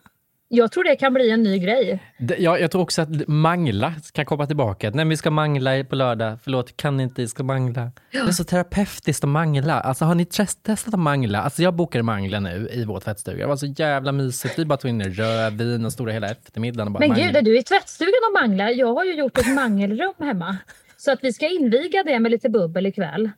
[0.55, 1.99] Jag tror det kan bli en ny grej.
[2.39, 4.91] Ja, jag tror också att mangla kan komma tillbaka.
[4.95, 6.39] Nej, vi ska mangla på lördag.
[6.45, 7.91] Förlåt, kan inte, vi ska mangla.
[8.11, 9.81] Det är så terapeutiskt att mangla.
[9.81, 11.43] Alltså har ni test- testat att mangla?
[11.43, 13.39] Alltså jag bokade mangla nu i vår tvättstuga.
[13.39, 14.59] Det var så jävla mysigt.
[14.59, 17.25] Vi bara tog in rödvin och stod där hela eftermiddagen och bara Men mangla.
[17.27, 18.69] gud, är du i tvättstugan och manglar?
[18.69, 20.57] Jag har ju gjort ett mangelrum hemma.
[20.97, 23.31] Så att vi ska inviga det med lite bubbel ikväll.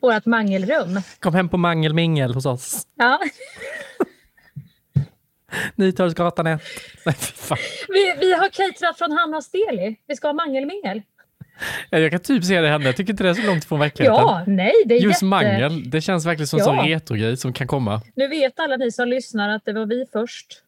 [0.00, 1.00] Vårt mangelrum.
[1.20, 2.86] Kom hem på mangelmingel hos oss.
[2.96, 3.18] Ja.
[5.76, 6.60] Nytorgsgatan 1.
[7.06, 7.14] Nej.
[7.88, 9.96] Vi, vi har caterat från Hannas Deli.
[10.06, 11.02] Vi ska ha mangelmingel.
[11.90, 12.86] Ja, Jag kan typ se det hända.
[12.86, 14.16] Jag tycker inte det är så långt från verkligheten.
[14.20, 15.24] Ja, nej, det är Just jätte...
[15.24, 16.76] mangel, det känns verkligen som en Ja.
[16.76, 18.02] sån retrogrej som kan komma.
[18.14, 20.62] Nu vet alla ni som lyssnar att det var vi först.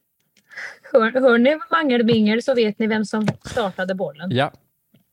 [0.92, 4.30] Hör, hör ni mangelmingel så vet ni vem som startade bollen.
[4.30, 4.52] Ja,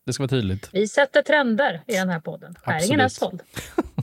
[0.05, 0.69] det ska vara tydligt.
[0.73, 2.55] Vi sätter trender i den här podden.
[2.63, 3.41] Skäringen är Absolut.
[3.75, 3.85] såld.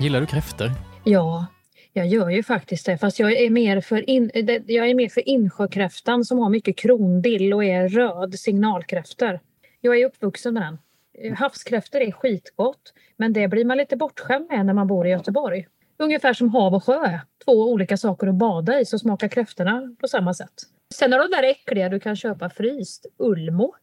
[0.00, 0.70] Gillar du kräftor?
[1.04, 1.46] Ja,
[1.92, 2.98] jag gör ju faktiskt det.
[2.98, 4.30] Fast jag är mer för, in,
[4.66, 9.40] jag är mer för insjökräftan som har mycket krondill och är röd signalkräftor.
[9.80, 10.78] Jag är uppvuxen med den.
[11.18, 15.10] Eh, havskräftor är skitgott, men det blir man lite bortskämd med när man bor i
[15.10, 15.66] Göteborg.
[15.98, 17.18] Ungefär som hav och sjö.
[17.44, 20.54] Två olika saker att bada i, så smakar kräftorna på samma sätt.
[20.94, 23.06] Sen har de där äckliga du kan köpa fryst.
[23.16, 23.74] Ulmo.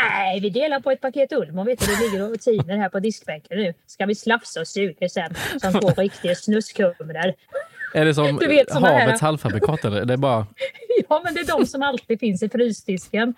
[0.00, 1.64] Nej, vi delar på ett paket Ulmo.
[1.64, 3.74] Vet du, det ligger och tiner här på diskbänken nu.
[3.86, 7.34] Ska vi slafsa och suga sen som två riktiga snuskhumrar.
[7.94, 10.04] Är det som Du vet, havets halvfabrikat eller?
[10.04, 10.46] Det är bara...
[11.08, 13.34] Ja, men det är de som alltid finns i frysdisken.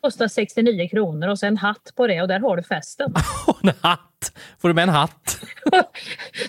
[0.00, 3.14] Kostar 69 kronor och sen en hatt på det och där har du festen.
[3.62, 4.32] En hatt!
[4.58, 5.40] Får du med en hatt?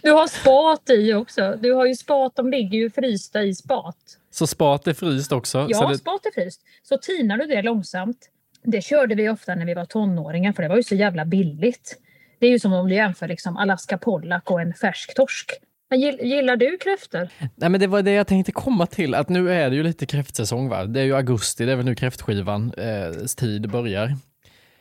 [0.01, 1.57] Du har spat i också.
[1.61, 3.97] Du har ju spat, de ligger ju frysta i spat.
[4.31, 5.65] Så spat är fryst också?
[5.69, 5.97] Ja, det...
[5.97, 6.61] spat är fryst.
[6.83, 8.29] Så tinar du det långsamt.
[8.65, 11.97] Det körde vi ofta när vi var tonåringar för det var ju så jävla billigt.
[12.39, 15.51] Det är ju som om du jämför liksom Alaska Pollack och en färsk torsk.
[15.89, 17.29] Men gill- gillar du kräftor?
[17.55, 20.05] Nej, men det var det jag tänkte komma till, att nu är det ju lite
[20.05, 20.85] kräftsäsong va?
[20.85, 24.15] Det är ju augusti, det är väl nu kräftskivan eh, tid börjar.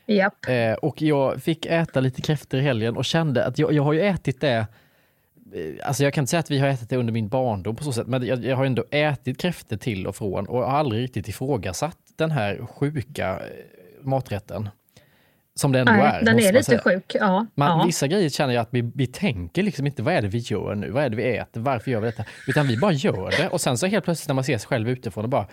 [0.06, 0.48] Japp.
[0.48, 3.92] Eh, och jag fick äta lite kräftor i helgen och kände att jag, jag har
[3.92, 4.66] ju ätit det eh,
[5.82, 7.92] Alltså jag kan inte säga att vi har ätit det under min barndom på så
[7.92, 11.28] sätt, men jag, jag har ändå ätit kräftor till och från och har aldrig riktigt
[11.28, 13.46] ifrågasatt den här sjuka eh,
[14.02, 14.68] maträtten.
[15.56, 16.24] Som det ändå Nej, är.
[16.24, 16.80] den är lite säga.
[16.84, 17.16] sjuk.
[17.20, 17.84] Ja, Man, ja.
[17.86, 20.74] Vissa grejer känner jag att vi, vi tänker liksom inte, vad är det vi gör
[20.74, 20.90] nu?
[20.90, 21.60] Vad är det vi äter?
[21.60, 22.24] Varför gör vi detta?
[22.46, 23.48] Utan vi bara gör det.
[23.48, 25.46] Och sen så helt plötsligt när man ser sig själv utifrån och bara,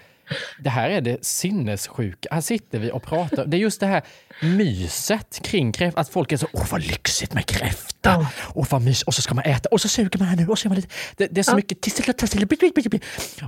[0.59, 2.29] det här är det sinnessjuka.
[2.31, 3.45] Här sitter vi och pratar.
[3.45, 4.01] Det är just det här
[4.41, 6.01] myset kring kräfta.
[6.01, 8.27] Att folk är så, åh vad lyxigt med kräfta.
[8.55, 9.03] Åh vad mys.
[9.03, 9.69] Och så ska man äta.
[9.71, 10.47] Och så suger man här nu.
[10.47, 10.89] Och så gör man lite.
[11.17, 11.55] Det, det är så Ja.
[11.55, 12.99] mycket tissel, tassel, bli, bli, bli, bli.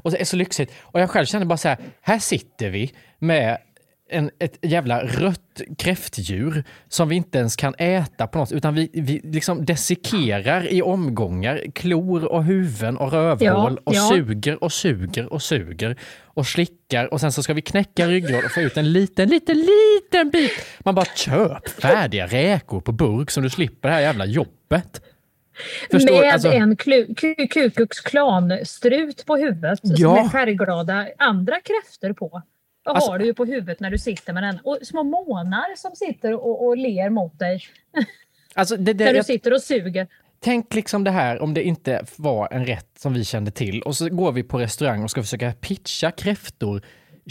[0.03, 0.73] Och det är så lyxigt.
[0.81, 3.57] Och jag själv känner bara så här, här sitter vi med
[4.09, 8.89] en, ett jävla rött kräftdjur som vi inte ens kan äta på något utan vi,
[8.93, 13.39] vi liksom desikerar i omgångar klor och huvuden och rövhål
[13.75, 14.09] Ja, och ja.
[14.09, 18.51] suger och suger och suger och slickar och sen så ska vi knäcka ryggrad och
[18.51, 20.51] få ut en liten, liten, liten bit.
[20.79, 25.01] Man bara köp färdiga räkor på burk så du slipper det här jävla jobbet.
[25.91, 27.05] Förstår- med alltså- en Ku
[27.47, 30.15] Klux Klan-strut på huvudet Ja.
[30.23, 32.41] med färgglada andra kräftor på.
[32.85, 34.59] Vad Alltså- har du ju på huvudet när du sitter med den?
[34.63, 37.61] Och små månar som sitter och, och ler mot dig
[38.55, 40.07] Alltså det, det, när du sitter och suger.
[40.39, 43.95] Tänk liksom det här om det inte var en rätt som vi kände till och
[43.95, 46.81] så går vi på restaurang och ska försöka pitcha kräftor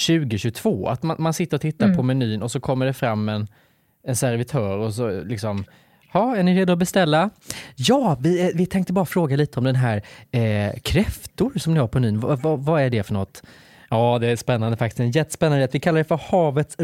[0.07, 0.89] 2022.
[0.89, 1.97] Att man, man sitter och tittar Mm.
[1.97, 3.49] på menyn och så kommer det fram en,
[4.07, 5.65] en servitör och så liksom
[6.15, 7.31] Ja, är ni redo att beställa?
[7.77, 11.81] Ja, vi, eh, vi tänkte bara fråga lite om den här eh, kräftor som ni
[11.81, 12.21] har på menyn.
[12.21, 13.43] Va, va, vad är det för något?
[13.93, 15.01] Ja, det är spännande faktiskt.
[15.01, 15.75] En jättespännande rätt.
[15.75, 16.77] Vi kallar det för havets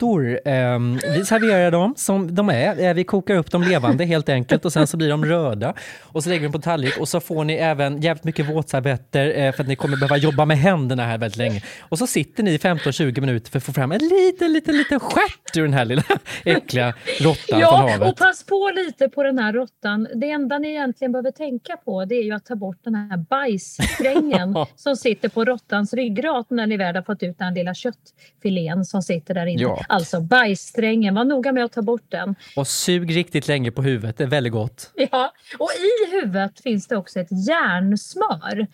[0.00, 0.40] råttor.
[0.44, 2.80] Ehm, vi serverar dem som de är.
[2.88, 5.74] Eh, Vi kokar upp dem levande helt enkelt och sen så blir de röda.
[6.02, 9.38] Och så lägger vi dem på tallrik och så får ni även jävligt mycket våtservetter
[9.38, 11.62] eh, för att ni kommer behöva jobba med händerna här väldigt länge.
[11.80, 15.00] Och så sitter ni i 15-20 minuter för att få fram en liten, liten, liten
[15.00, 16.02] stjärt ur den här lilla
[16.44, 18.02] äckliga råttan från Ja, havet.
[18.08, 20.08] och pass på lite på den här råttan.
[20.14, 23.16] Det enda ni egentligen behöver tänka på det är ju att ta bort den här
[23.16, 28.84] bajssträngen som sitter på råttans ryggrad när ni väl har fått ut den lilla köttfilén
[28.84, 29.62] som sitter där inne.
[29.62, 29.83] Ja.
[29.88, 32.34] Alltså bajssträngen, var noga med att ta bort den.
[32.56, 34.90] Och sug riktigt länge på huvudet, det är väldigt gott.
[34.94, 38.66] Ja, och i huvudet finns det också ett järnsmör.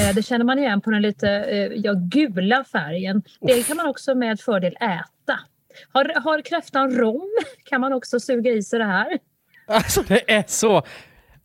[0.00, 3.22] Eh, det känner man igen på den lite eh, ja, gula färgen.
[3.40, 5.40] Det kan man också med fördel äta.
[5.92, 7.30] Har, har kräftan rom
[7.64, 9.18] kan man också suga i sig det här.
[9.66, 10.82] Alltså det är så...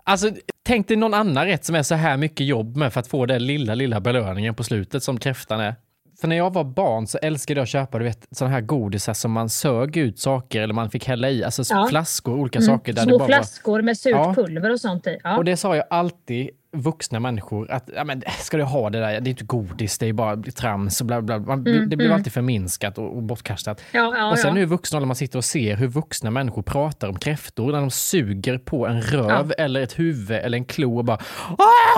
[0.03, 0.31] Alltså
[0.63, 3.25] tänk dig någon annan rätt som är så här mycket jobb med för att få
[3.25, 5.75] den lilla, lilla belöningen på slutet som kräftan är.
[6.21, 9.13] För när jag var barn så älskade jag att köpa du vet, sådana här godisar
[9.13, 11.87] som man sög ut saker eller man fick hälla i, alltså Ja.
[11.89, 12.93] flaskor, olika Mm, saker.
[12.93, 14.33] Där Små det bara flaskor med surt Ja.
[14.33, 15.17] pulver och sånt i.
[15.23, 15.37] Ja.
[15.37, 19.21] Och det sa jag alltid vuxna människor att ja, men, ska du ha det där,
[19.21, 21.39] det är inte godis, det är bara trams och bla bla.
[21.39, 22.17] Man, Mm, det blev mm.
[22.17, 23.81] alltid förminskat och, och bortkastat.
[23.91, 24.53] Ja, ja, och sen ja.
[24.53, 27.91] nu vuxen ålder man sitter och ser hur vuxna människor pratar om kräftor när de
[27.91, 31.17] suger på en röv eller ett huvud eller en klo och bara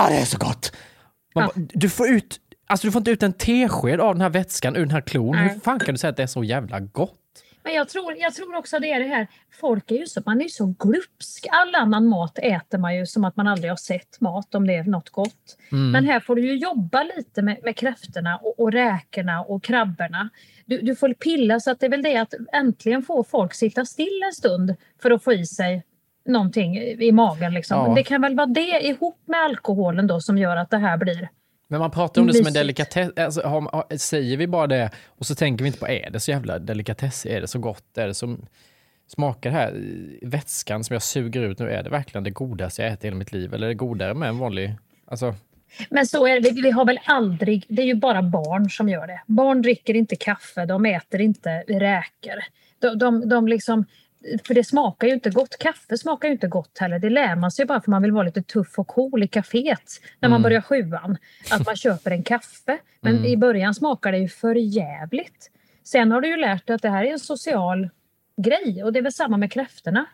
[0.00, 0.72] ah, det är så gott!
[1.36, 4.76] Man du får ut Alltså du får inte ut en tesked av den här vätskan
[4.76, 5.36] ur den här klon.
[5.36, 5.48] Nej.
[5.48, 7.20] Hur fan kan du säga att det är så jävla gott?
[7.64, 9.26] Men jag tror, jag tror också det är det här,
[9.60, 11.46] folk är ju så, man är ju så glupsk.
[11.50, 14.74] All annan mat äter man ju som att man aldrig har sett mat om det
[14.74, 15.58] är något gott.
[15.72, 15.90] Mm.
[15.90, 20.28] Men här får du ju jobba lite med, med kräftorna och, och räkorna och krabborna.
[20.66, 23.84] Du, du får pilla så att det är väl det att äntligen få folk sitta
[23.84, 25.84] still en stund för att få i sig
[26.26, 27.54] någonting i magen.
[27.54, 27.78] Liksom.
[27.78, 27.94] Ja.
[27.94, 31.28] Det kan väl vara det ihop med alkoholen då som gör att det här blir
[31.74, 33.10] Men man pratar om det som en delikatess.
[33.16, 36.20] Alltså, har, har, säger vi bara det och så tänker vi inte på, är det
[36.20, 37.26] så jävla delikatess?
[37.26, 37.98] Är det så gott?
[37.98, 38.46] Är det som
[39.06, 39.74] smakar det här
[40.22, 41.70] vätskan som jag suger ut nu?
[41.70, 43.54] Är det verkligen det godaste jag ätit i hela mitt liv?
[43.54, 44.74] Eller är det godare med en vanlig...
[45.06, 45.34] Alltså,
[45.90, 49.06] Men så är det, vi har väl aldrig, det är ju bara barn som gör
[49.06, 49.22] det.
[49.26, 52.42] Barn dricker inte kaffe, de äter inte räkor.
[52.78, 53.84] De, de, de liksom,
[54.46, 55.56] för det smakar ju inte gott.
[55.58, 56.98] Kaffe smakar ju inte gott heller.
[56.98, 60.00] Det lär man sig bara för man vill vara lite tuff och cool i kaféet
[60.20, 60.42] när man Mm.
[60.42, 61.16] börjar sjuan.
[61.50, 62.78] Att man köper en kaffe.
[63.00, 63.24] Men Mm.
[63.24, 65.50] i början smakar det ju för jävligt.
[65.84, 67.90] Sen har du ju lärt dig att det här är en social
[68.36, 70.06] grej och det är väl samma med kräftorna.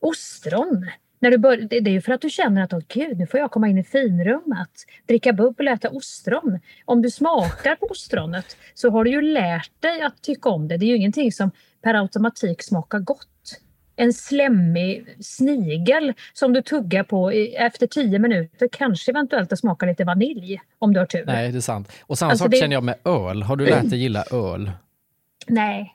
[0.00, 0.90] Ostron.
[1.24, 3.40] När du bör, det är ju för att du känner att åh gud, nu får
[3.40, 4.68] jag komma in i finrummet,
[5.08, 6.58] dricka bubbel och äta ostron.
[6.84, 10.76] Om du smakar på ostronet så har du ju lärt dig att tycka om det.
[10.76, 11.50] Det är ju ingenting som
[11.82, 13.60] per automatik smakar gott.
[13.96, 20.04] En slemmig snigel som du tuggar på i, efter tio minuter kanske eventuellt smakar lite
[20.04, 21.24] vanilj om du har tur.
[21.26, 21.92] nej, det är sant.
[22.02, 23.42] Och samma Alltså, sak det- känner jag med öl.
[23.42, 24.70] Har du lärt dig gilla öl?
[25.46, 25.94] Nej.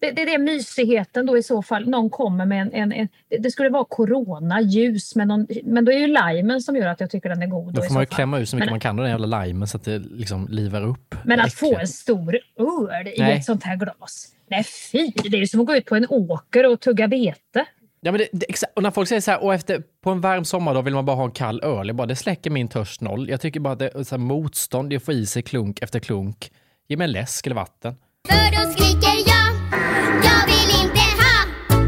[0.00, 1.88] Det, det är det mysigheten då i så fall.
[1.88, 2.72] Någon kommer med en...
[2.72, 6.60] en, en det- det skulle vara corona, ljus, med någon, men då är ju limen
[6.60, 7.74] som gör att jag tycker den är god.
[7.74, 9.68] Då får man ju klämma ut så mycket men, man kan av den jävla limen
[9.68, 11.14] så att det liksom livar upp.
[11.24, 13.36] Men att få en stor öl i Nej.
[13.36, 14.28] ett sånt här glas.
[14.50, 17.64] Nej fy, det är ju som att gå ut på en åker och tugga vete.
[18.00, 18.72] Ja, men det, det, exakt.
[18.76, 21.16] Och när folk säger så här, och efter, på en varm sommardag vill man bara
[21.16, 21.86] ha en kall öl.
[21.86, 23.28] Jag bara, det släcker min törst noll.
[23.28, 25.42] Jag tycker bara att det är så här, motstånd, det är att få i sig
[25.42, 26.50] klunk efter klunk.
[26.88, 27.94] Ge mig en läsk eller vatten.
[28.28, 29.29] För då skriker jag,
[30.24, 31.84] jag vill inte ha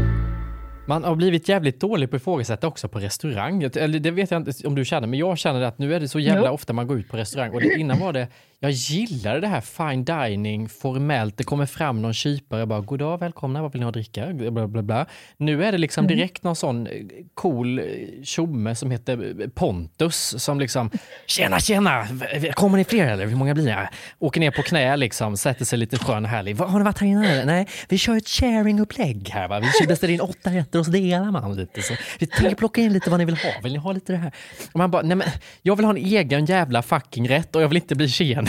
[0.87, 3.63] Man har blivit jävligt dålig på att ifrågasätta också på restaurang.
[3.63, 6.07] Eller det vet jag inte om du känner, men jag känner att nu är det
[6.07, 6.53] så jävla Jo.
[6.53, 7.51] ofta man går ut på restaurang.
[7.51, 8.27] Och det, innan var det,
[8.63, 11.37] jag gillade det här fine dining, formellt.
[11.37, 14.27] Det kommer fram någon kypare bara, god dag, välkomna, vad vill ni ha att dricka?
[14.33, 15.05] Bla, bla, bla.
[15.37, 16.17] Nu är det liksom Mm.
[16.17, 16.93] direkt någon sån eh,
[17.33, 17.85] cool eh,
[18.23, 20.89] tjomme som heter eh, Pontus som liksom,
[21.27, 22.07] tjena, tjena,
[22.53, 23.89] kommer ni fler eller hur många blir det?
[24.19, 26.55] Åker ner på knä liksom, sätter sig lite skön och härlig.
[26.55, 27.23] "Va, Har ni varit här innan?
[27.25, 29.59] eller?" Nej, vi kör ett sharing-upplägg här va.
[29.81, 31.81] Vi beställer in åtta rätter och så delar man lite.
[31.81, 33.49] Så vi tänker plocka in lite vad ni vill ha.
[33.63, 34.31] Vill ni ha lite det här?
[34.73, 35.27] Och man bara, nej men
[35.61, 38.07] jag vill ha en egen jävla fucking rätt och jag vill inte bli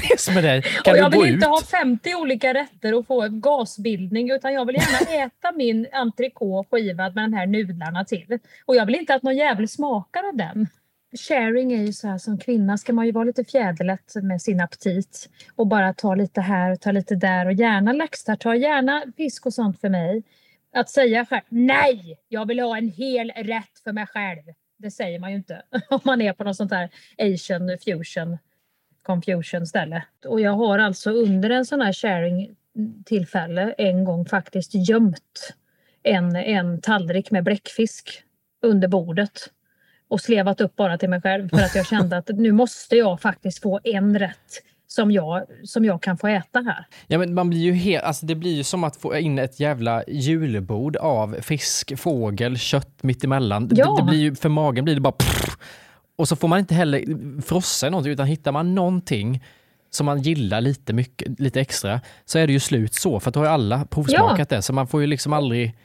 [0.09, 0.62] tjenis med dig.
[0.62, 1.34] Kan och du jag gå vill ut?
[1.34, 6.68] inte ha 50 olika rätter och få gasbildning utan jag vill gärna äta min entrecote
[6.70, 8.38] skivad med de här nudlarna till.
[8.64, 10.66] Och jag vill inte att någon jävel smakar av den.
[11.28, 14.61] Sharing är ju så här som kvinna ska man ju vara lite fjäderlätt med sin
[14.61, 19.46] aptit och bara ta lite här och ta lite där och gärna laxtartar, gärna fisk
[19.46, 20.22] och sånt för mig.
[20.72, 24.42] Att säga själv, nej, jag vill ha en hel rätt för mig själv.
[24.78, 28.38] Det säger man ju inte om man är på något sånt här asian fusion
[29.05, 30.05] confusion ställe.
[30.26, 32.57] Och jag har alltså under en sån här sharing
[33.05, 35.55] tillfälle en gång faktiskt gömt
[36.02, 38.22] en, en tallrik med bläckfisk
[38.62, 39.50] under bordet
[40.09, 43.20] och slevat upp bara till mig själv för att jag kände att nu måste jag
[43.20, 46.86] faktiskt få en rätt som jag, som jag kan få äta här.
[47.07, 49.61] Ja, men man blir ju helt, alltså det blir ju som att få in ett
[49.61, 53.68] jävla julbord av fisk, fågel, kött mittemellan.
[53.68, 53.96] Det- Ja.
[53.98, 55.57] Det, blir ju, för magen blir det bara pff,
[56.17, 59.45] Och så får man inte heller frossa i någonting, utan hittar man någonting
[59.91, 63.35] som man gillar lite, mycket, lite extra, så är det ju slut så, för att
[63.35, 65.77] då har ju alla provsmakat det, så man får ju liksom aldrig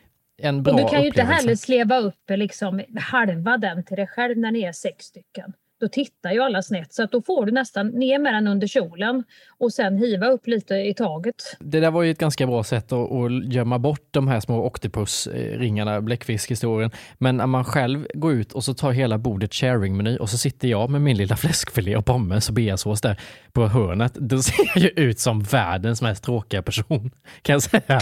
[0.41, 1.33] en bra och du kan ju inte upplevelse.
[1.35, 5.53] heller sleva upp liksom halva den till dig själv när ni är sex stycken.
[5.79, 8.67] Då tittar ju alla snett så att då får du nästan ner med den under
[8.67, 9.23] kjolen
[9.57, 11.35] och sen hiva upp lite i taget.
[11.59, 14.69] Det där var ju ett ganska bra sätt att, att gömma bort de här små
[14.69, 16.91] octopus-ringarna, bläckfiskhistorien.
[17.17, 20.67] Men när man själv går ut och så tar hela bordet sharing-meny och så sitter
[20.67, 23.21] jag med min lilla fläskfilé och pommes och beasås där
[23.51, 24.13] på hörnet.
[24.13, 27.11] Då ser jag ju ut som världens mest tråkiga person,
[27.41, 28.01] kan jag säga.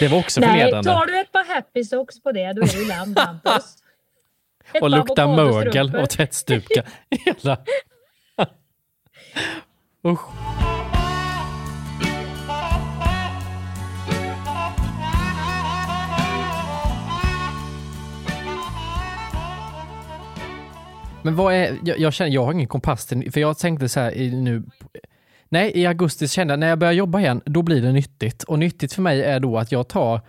[0.00, 0.90] Det var också Nej, förnedrande.
[0.90, 3.81] tar du ett par happy socks på det då är du i land Hampus.
[4.80, 6.82] Och lukta mögel och tvättstuga.
[7.24, 7.58] Hela...
[10.06, 10.20] Usch.
[21.22, 24.00] Men vad är, jag, jag känner, jag har ingen kompass till, för jag tänkte så
[24.00, 24.62] här i nu,
[25.48, 28.42] nej i augusti kände jag när jag börjar jobba igen, då blir det nyttigt.
[28.42, 30.20] Och nyttigt för mig är då att jag tar,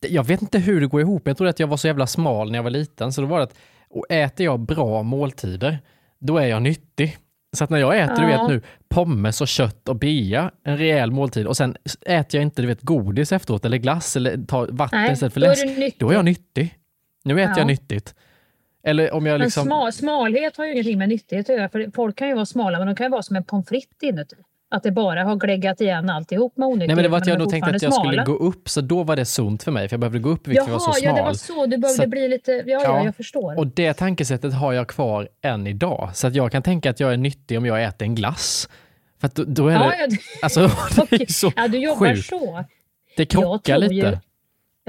[0.00, 2.06] jag vet inte hur det går ihop, men jag trodde att jag var så jävla
[2.06, 3.54] smal när jag var liten, så då var det att,
[3.90, 5.78] och äter jag bra måltider,
[6.18, 7.16] då är jag nyttig.
[7.52, 8.40] Så att när jag äter, du Ja.
[8.42, 11.76] vet nu, pommes och kött och bea, en rejäl måltid, och sen
[12.06, 15.40] äter jag inte, du vet, godis efteråt, eller glass, eller tar vatten Nej, istället för
[15.40, 16.74] är läsk, du då är jag nyttig.
[17.24, 17.58] Nu äter Ja.
[17.58, 18.14] jag nyttigt.
[18.82, 19.64] Eller om jag Men liksom...
[19.66, 21.68] smal, smalhet har ju ingenting med nyttighet att göra.
[21.68, 24.02] För folk kan ju vara smala men de kan ju vara som en pommes frites
[24.02, 24.36] inuti.
[24.72, 26.88] Att det bara har gläggat igen alltihop med onyttighet.
[26.88, 28.38] Nej men det var att jag nog tänkte att jag fortfarande skulle smala.
[28.38, 30.50] gå upp, så då var det sunt för mig, för jag behövde gå upp i
[30.50, 31.04] vikt för jag var så smal.
[31.04, 31.66] ja det var så.
[31.66, 32.52] Du behövde Så bli lite...
[32.66, 33.58] Ja, ja, jag förstår.
[33.58, 36.10] Och det tankesättet har jag kvar än idag.
[36.14, 38.68] Så att jag kan tänka att jag är nyttig om jag äter en glass.
[39.20, 40.06] För då, då är Ja, det...
[40.10, 40.60] ja, Alltså,
[41.10, 42.26] det är så ja, du jobbar sjukt.
[42.28, 42.64] så.
[43.16, 43.94] Det krockar lite.
[43.94, 44.18] ju-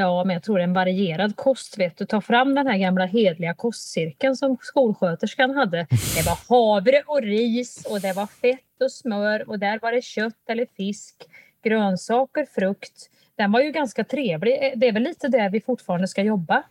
[0.02, 1.78] Ja, men jag tror en varierad kost.
[1.78, 2.06] Vet du.
[2.06, 5.78] Ta fram den här gamla hedliga kostcirkeln som skolsköterskan hade.
[5.89, 10.04] Det var havre och ris och det var fett och smör och där var det
[10.04, 11.16] kött eller fisk,
[11.64, 13.10] grönsaker, frukt.
[13.36, 14.74] Den var ju ganska trevlig.
[14.76, 16.64] Det är väl lite där vi fortfarande ska jobba.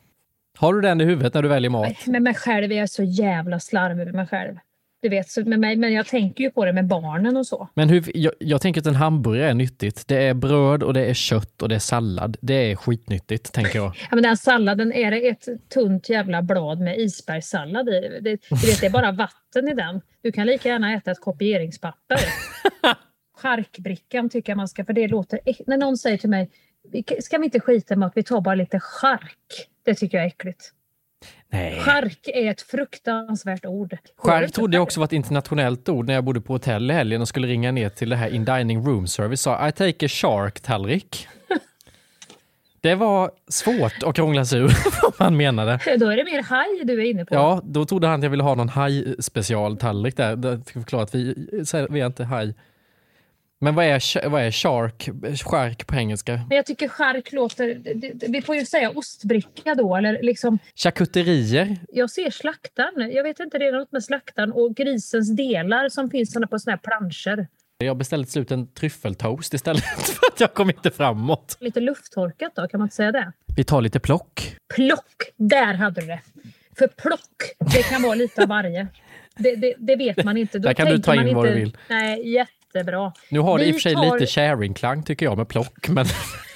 [0.59, 2.07] Har du den i huvudet när du väljer mat?
[2.07, 4.59] Med mig själv är jag så jävla slarvig med mig själv.
[5.03, 7.69] Du vet, så med mig, men jag tänker ju på det med barnen och så.
[7.75, 10.09] Men hur, jag, jag tänker att en hamburgare är nyttigt.
[10.09, 12.37] Det är bröd och det är kött och det är sallad.
[12.41, 13.97] Det är skitnyttigt, tänker jag.
[14.11, 18.01] Ja, men den salladen, är det ett tunt jävla blad med isbergssallad i?
[18.23, 20.01] Det, du vet, det är bara vatten i den.
[20.23, 22.19] Du kan lika gärna äta ett kopieringspapper.
[23.37, 25.41] Charkbrickan tycker jag man ska, för det låter...
[25.67, 26.51] När någon säger till mig,
[26.93, 29.69] "Vi- ska vi inte skita med att vi tar bara lite chark?
[29.85, 30.73] Det tycker jag är äckligt.
[31.53, 31.81] Nej.
[31.81, 33.97] Chark är ett fruktansvärt ord.
[34.17, 37.21] Chark trodde jag också var ett internationellt ord när jag bodde på hotell i helgen
[37.21, 39.41] och skulle ringa ner till det här in dining room service.
[39.41, 41.29] Sa I take a shark tallrik.
[42.83, 45.81] Det var svårt att krångla sig ur vad man menade.
[45.99, 47.35] Då är det mer haj du är inne på.
[47.35, 50.37] Ja, då trodde han att jag ville ha någon haj special tallrik där.
[50.37, 51.49] där ska jag förklara att vi,
[51.91, 52.55] vi är inte haj.
[53.63, 55.09] Men vad är, vad är shark,
[55.45, 56.41] shark på engelska?
[56.49, 57.81] Men jag tycker chark låter...
[58.31, 60.59] Vi får ju säga ostbricka då, eller liksom...
[60.75, 61.77] Charkuterier?
[61.89, 63.13] Jag ser slaktaren.
[63.13, 66.73] Jag vet inte, det är något med slaktaren och grisens delar som finns på såna
[66.73, 67.47] här planscher.
[67.79, 71.57] Jag beställde till slut en tryffeltoast istället för att jag kom inte framåt.
[71.61, 73.33] Lite lufttorkat då, kan man inte säga det?
[73.57, 74.57] Vi tar lite plock.
[74.75, 76.21] Plock, där hade du det.
[76.79, 78.87] För plock, det kan vara lite av varje.
[79.37, 80.59] Det, det, det vet man inte.
[80.59, 81.77] Då Där kan du ta in vad du vill.
[81.89, 82.33] Nej,
[82.75, 83.13] jättebra.
[83.29, 86.07] Nu har det i och för sig tar- lite sharing-klang tycker jag med plock, men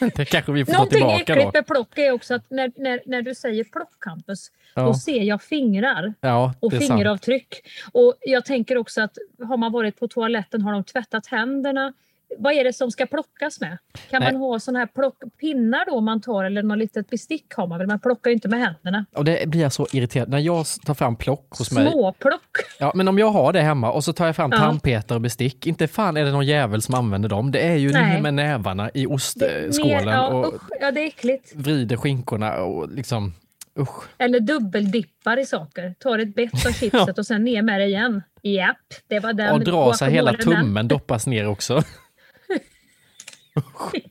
[0.16, 1.50] det kanske vi får ta Någonting tillbaka äckligt då.
[1.58, 4.82] med plock är också att när, när, när du säger plock, Campus, Ja.
[4.82, 6.14] då ser jag fingrar.
[6.20, 6.88] Ja, och är sant.
[6.90, 7.54] fingeravtryck.
[7.92, 11.92] Och jag tänker också att har man varit på toaletten har de tvättat händerna.
[12.39, 13.79] Vad är det som ska plockas med?
[14.11, 14.33] Kan Nej.
[14.33, 17.79] man ha såna här plock, pinnar då man tar eller något litet bestick har man
[17.79, 17.87] väl?
[17.87, 19.07] Man plockar ju inte med händerna.
[19.14, 21.91] Och det blir jag så irriterad när jag tar fram plock hos mig.
[21.93, 22.41] Småplock.
[22.79, 24.59] Ja, men om jag har det hemma och så tar jag fram Ja.
[24.59, 27.51] tandpetare och bestick, inte fan är det någon jävel som använder dem.
[27.51, 28.20] Det är ju Nej.
[28.20, 31.53] med nävarna i ostskålen ja, och ja, det är äckligt.
[31.55, 33.35] vrider skinkorna och liksom,
[33.79, 34.03] usch.
[34.18, 35.95] Eller dubbeldippar i saker.
[35.99, 38.22] Tar ett bett av chipset och sen ner med det igen.
[38.43, 38.77] Japp,
[39.09, 39.55] det var den.
[39.55, 41.83] och drar sig hela tummen doppas ner också.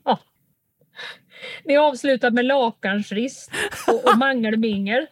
[0.04, 0.20] Ja.
[1.66, 3.52] Ni avslutar med lakansrist
[3.88, 5.08] och, och mangelmingel.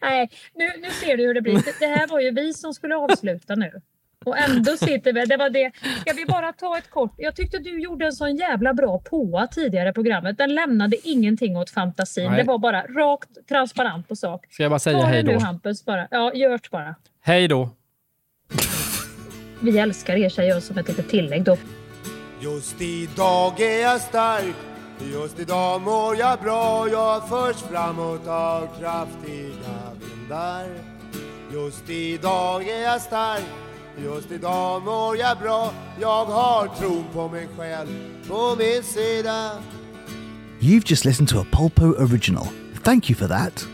[0.00, 1.54] Nej, nu, nu ser du hur det blir.
[1.54, 3.80] Det, det här var ju vi som skulle avsluta nu.
[4.24, 5.24] Och ändå sitter vi...
[5.24, 5.72] Det var det.
[6.00, 7.14] Ska vi bara ta ett kort...
[7.16, 10.38] Jag tyckte du gjorde en sån jävla bra påa tidigare i programmet.
[10.38, 12.30] Den lämnade ingenting åt fantasin.
[12.30, 12.40] Nej.
[12.40, 14.46] Det var bara rakt, transparent på sak.
[14.50, 15.44] Ska jag bara säga hej det nu då?
[15.44, 16.08] Hampus bara.
[16.10, 16.94] Ja, gör det bara.
[17.20, 17.70] Hej då!
[19.60, 21.56] Vi älskar er säger jag som ett litet tillägg då.
[22.44, 24.54] Just idag är jag stark.
[25.12, 26.88] Just idag mår jag bra.
[26.88, 30.66] Jag förs framåt av kraftiga vindar.
[31.52, 33.44] Just idag är jag stark.
[34.02, 35.72] Just idag mår jag bra.
[36.00, 36.68] Jag har
[37.12, 37.88] på mig själv
[38.28, 39.50] på min sida.
[40.60, 42.46] You've just listened to a Polpo original.
[42.82, 43.73] Thank you for that.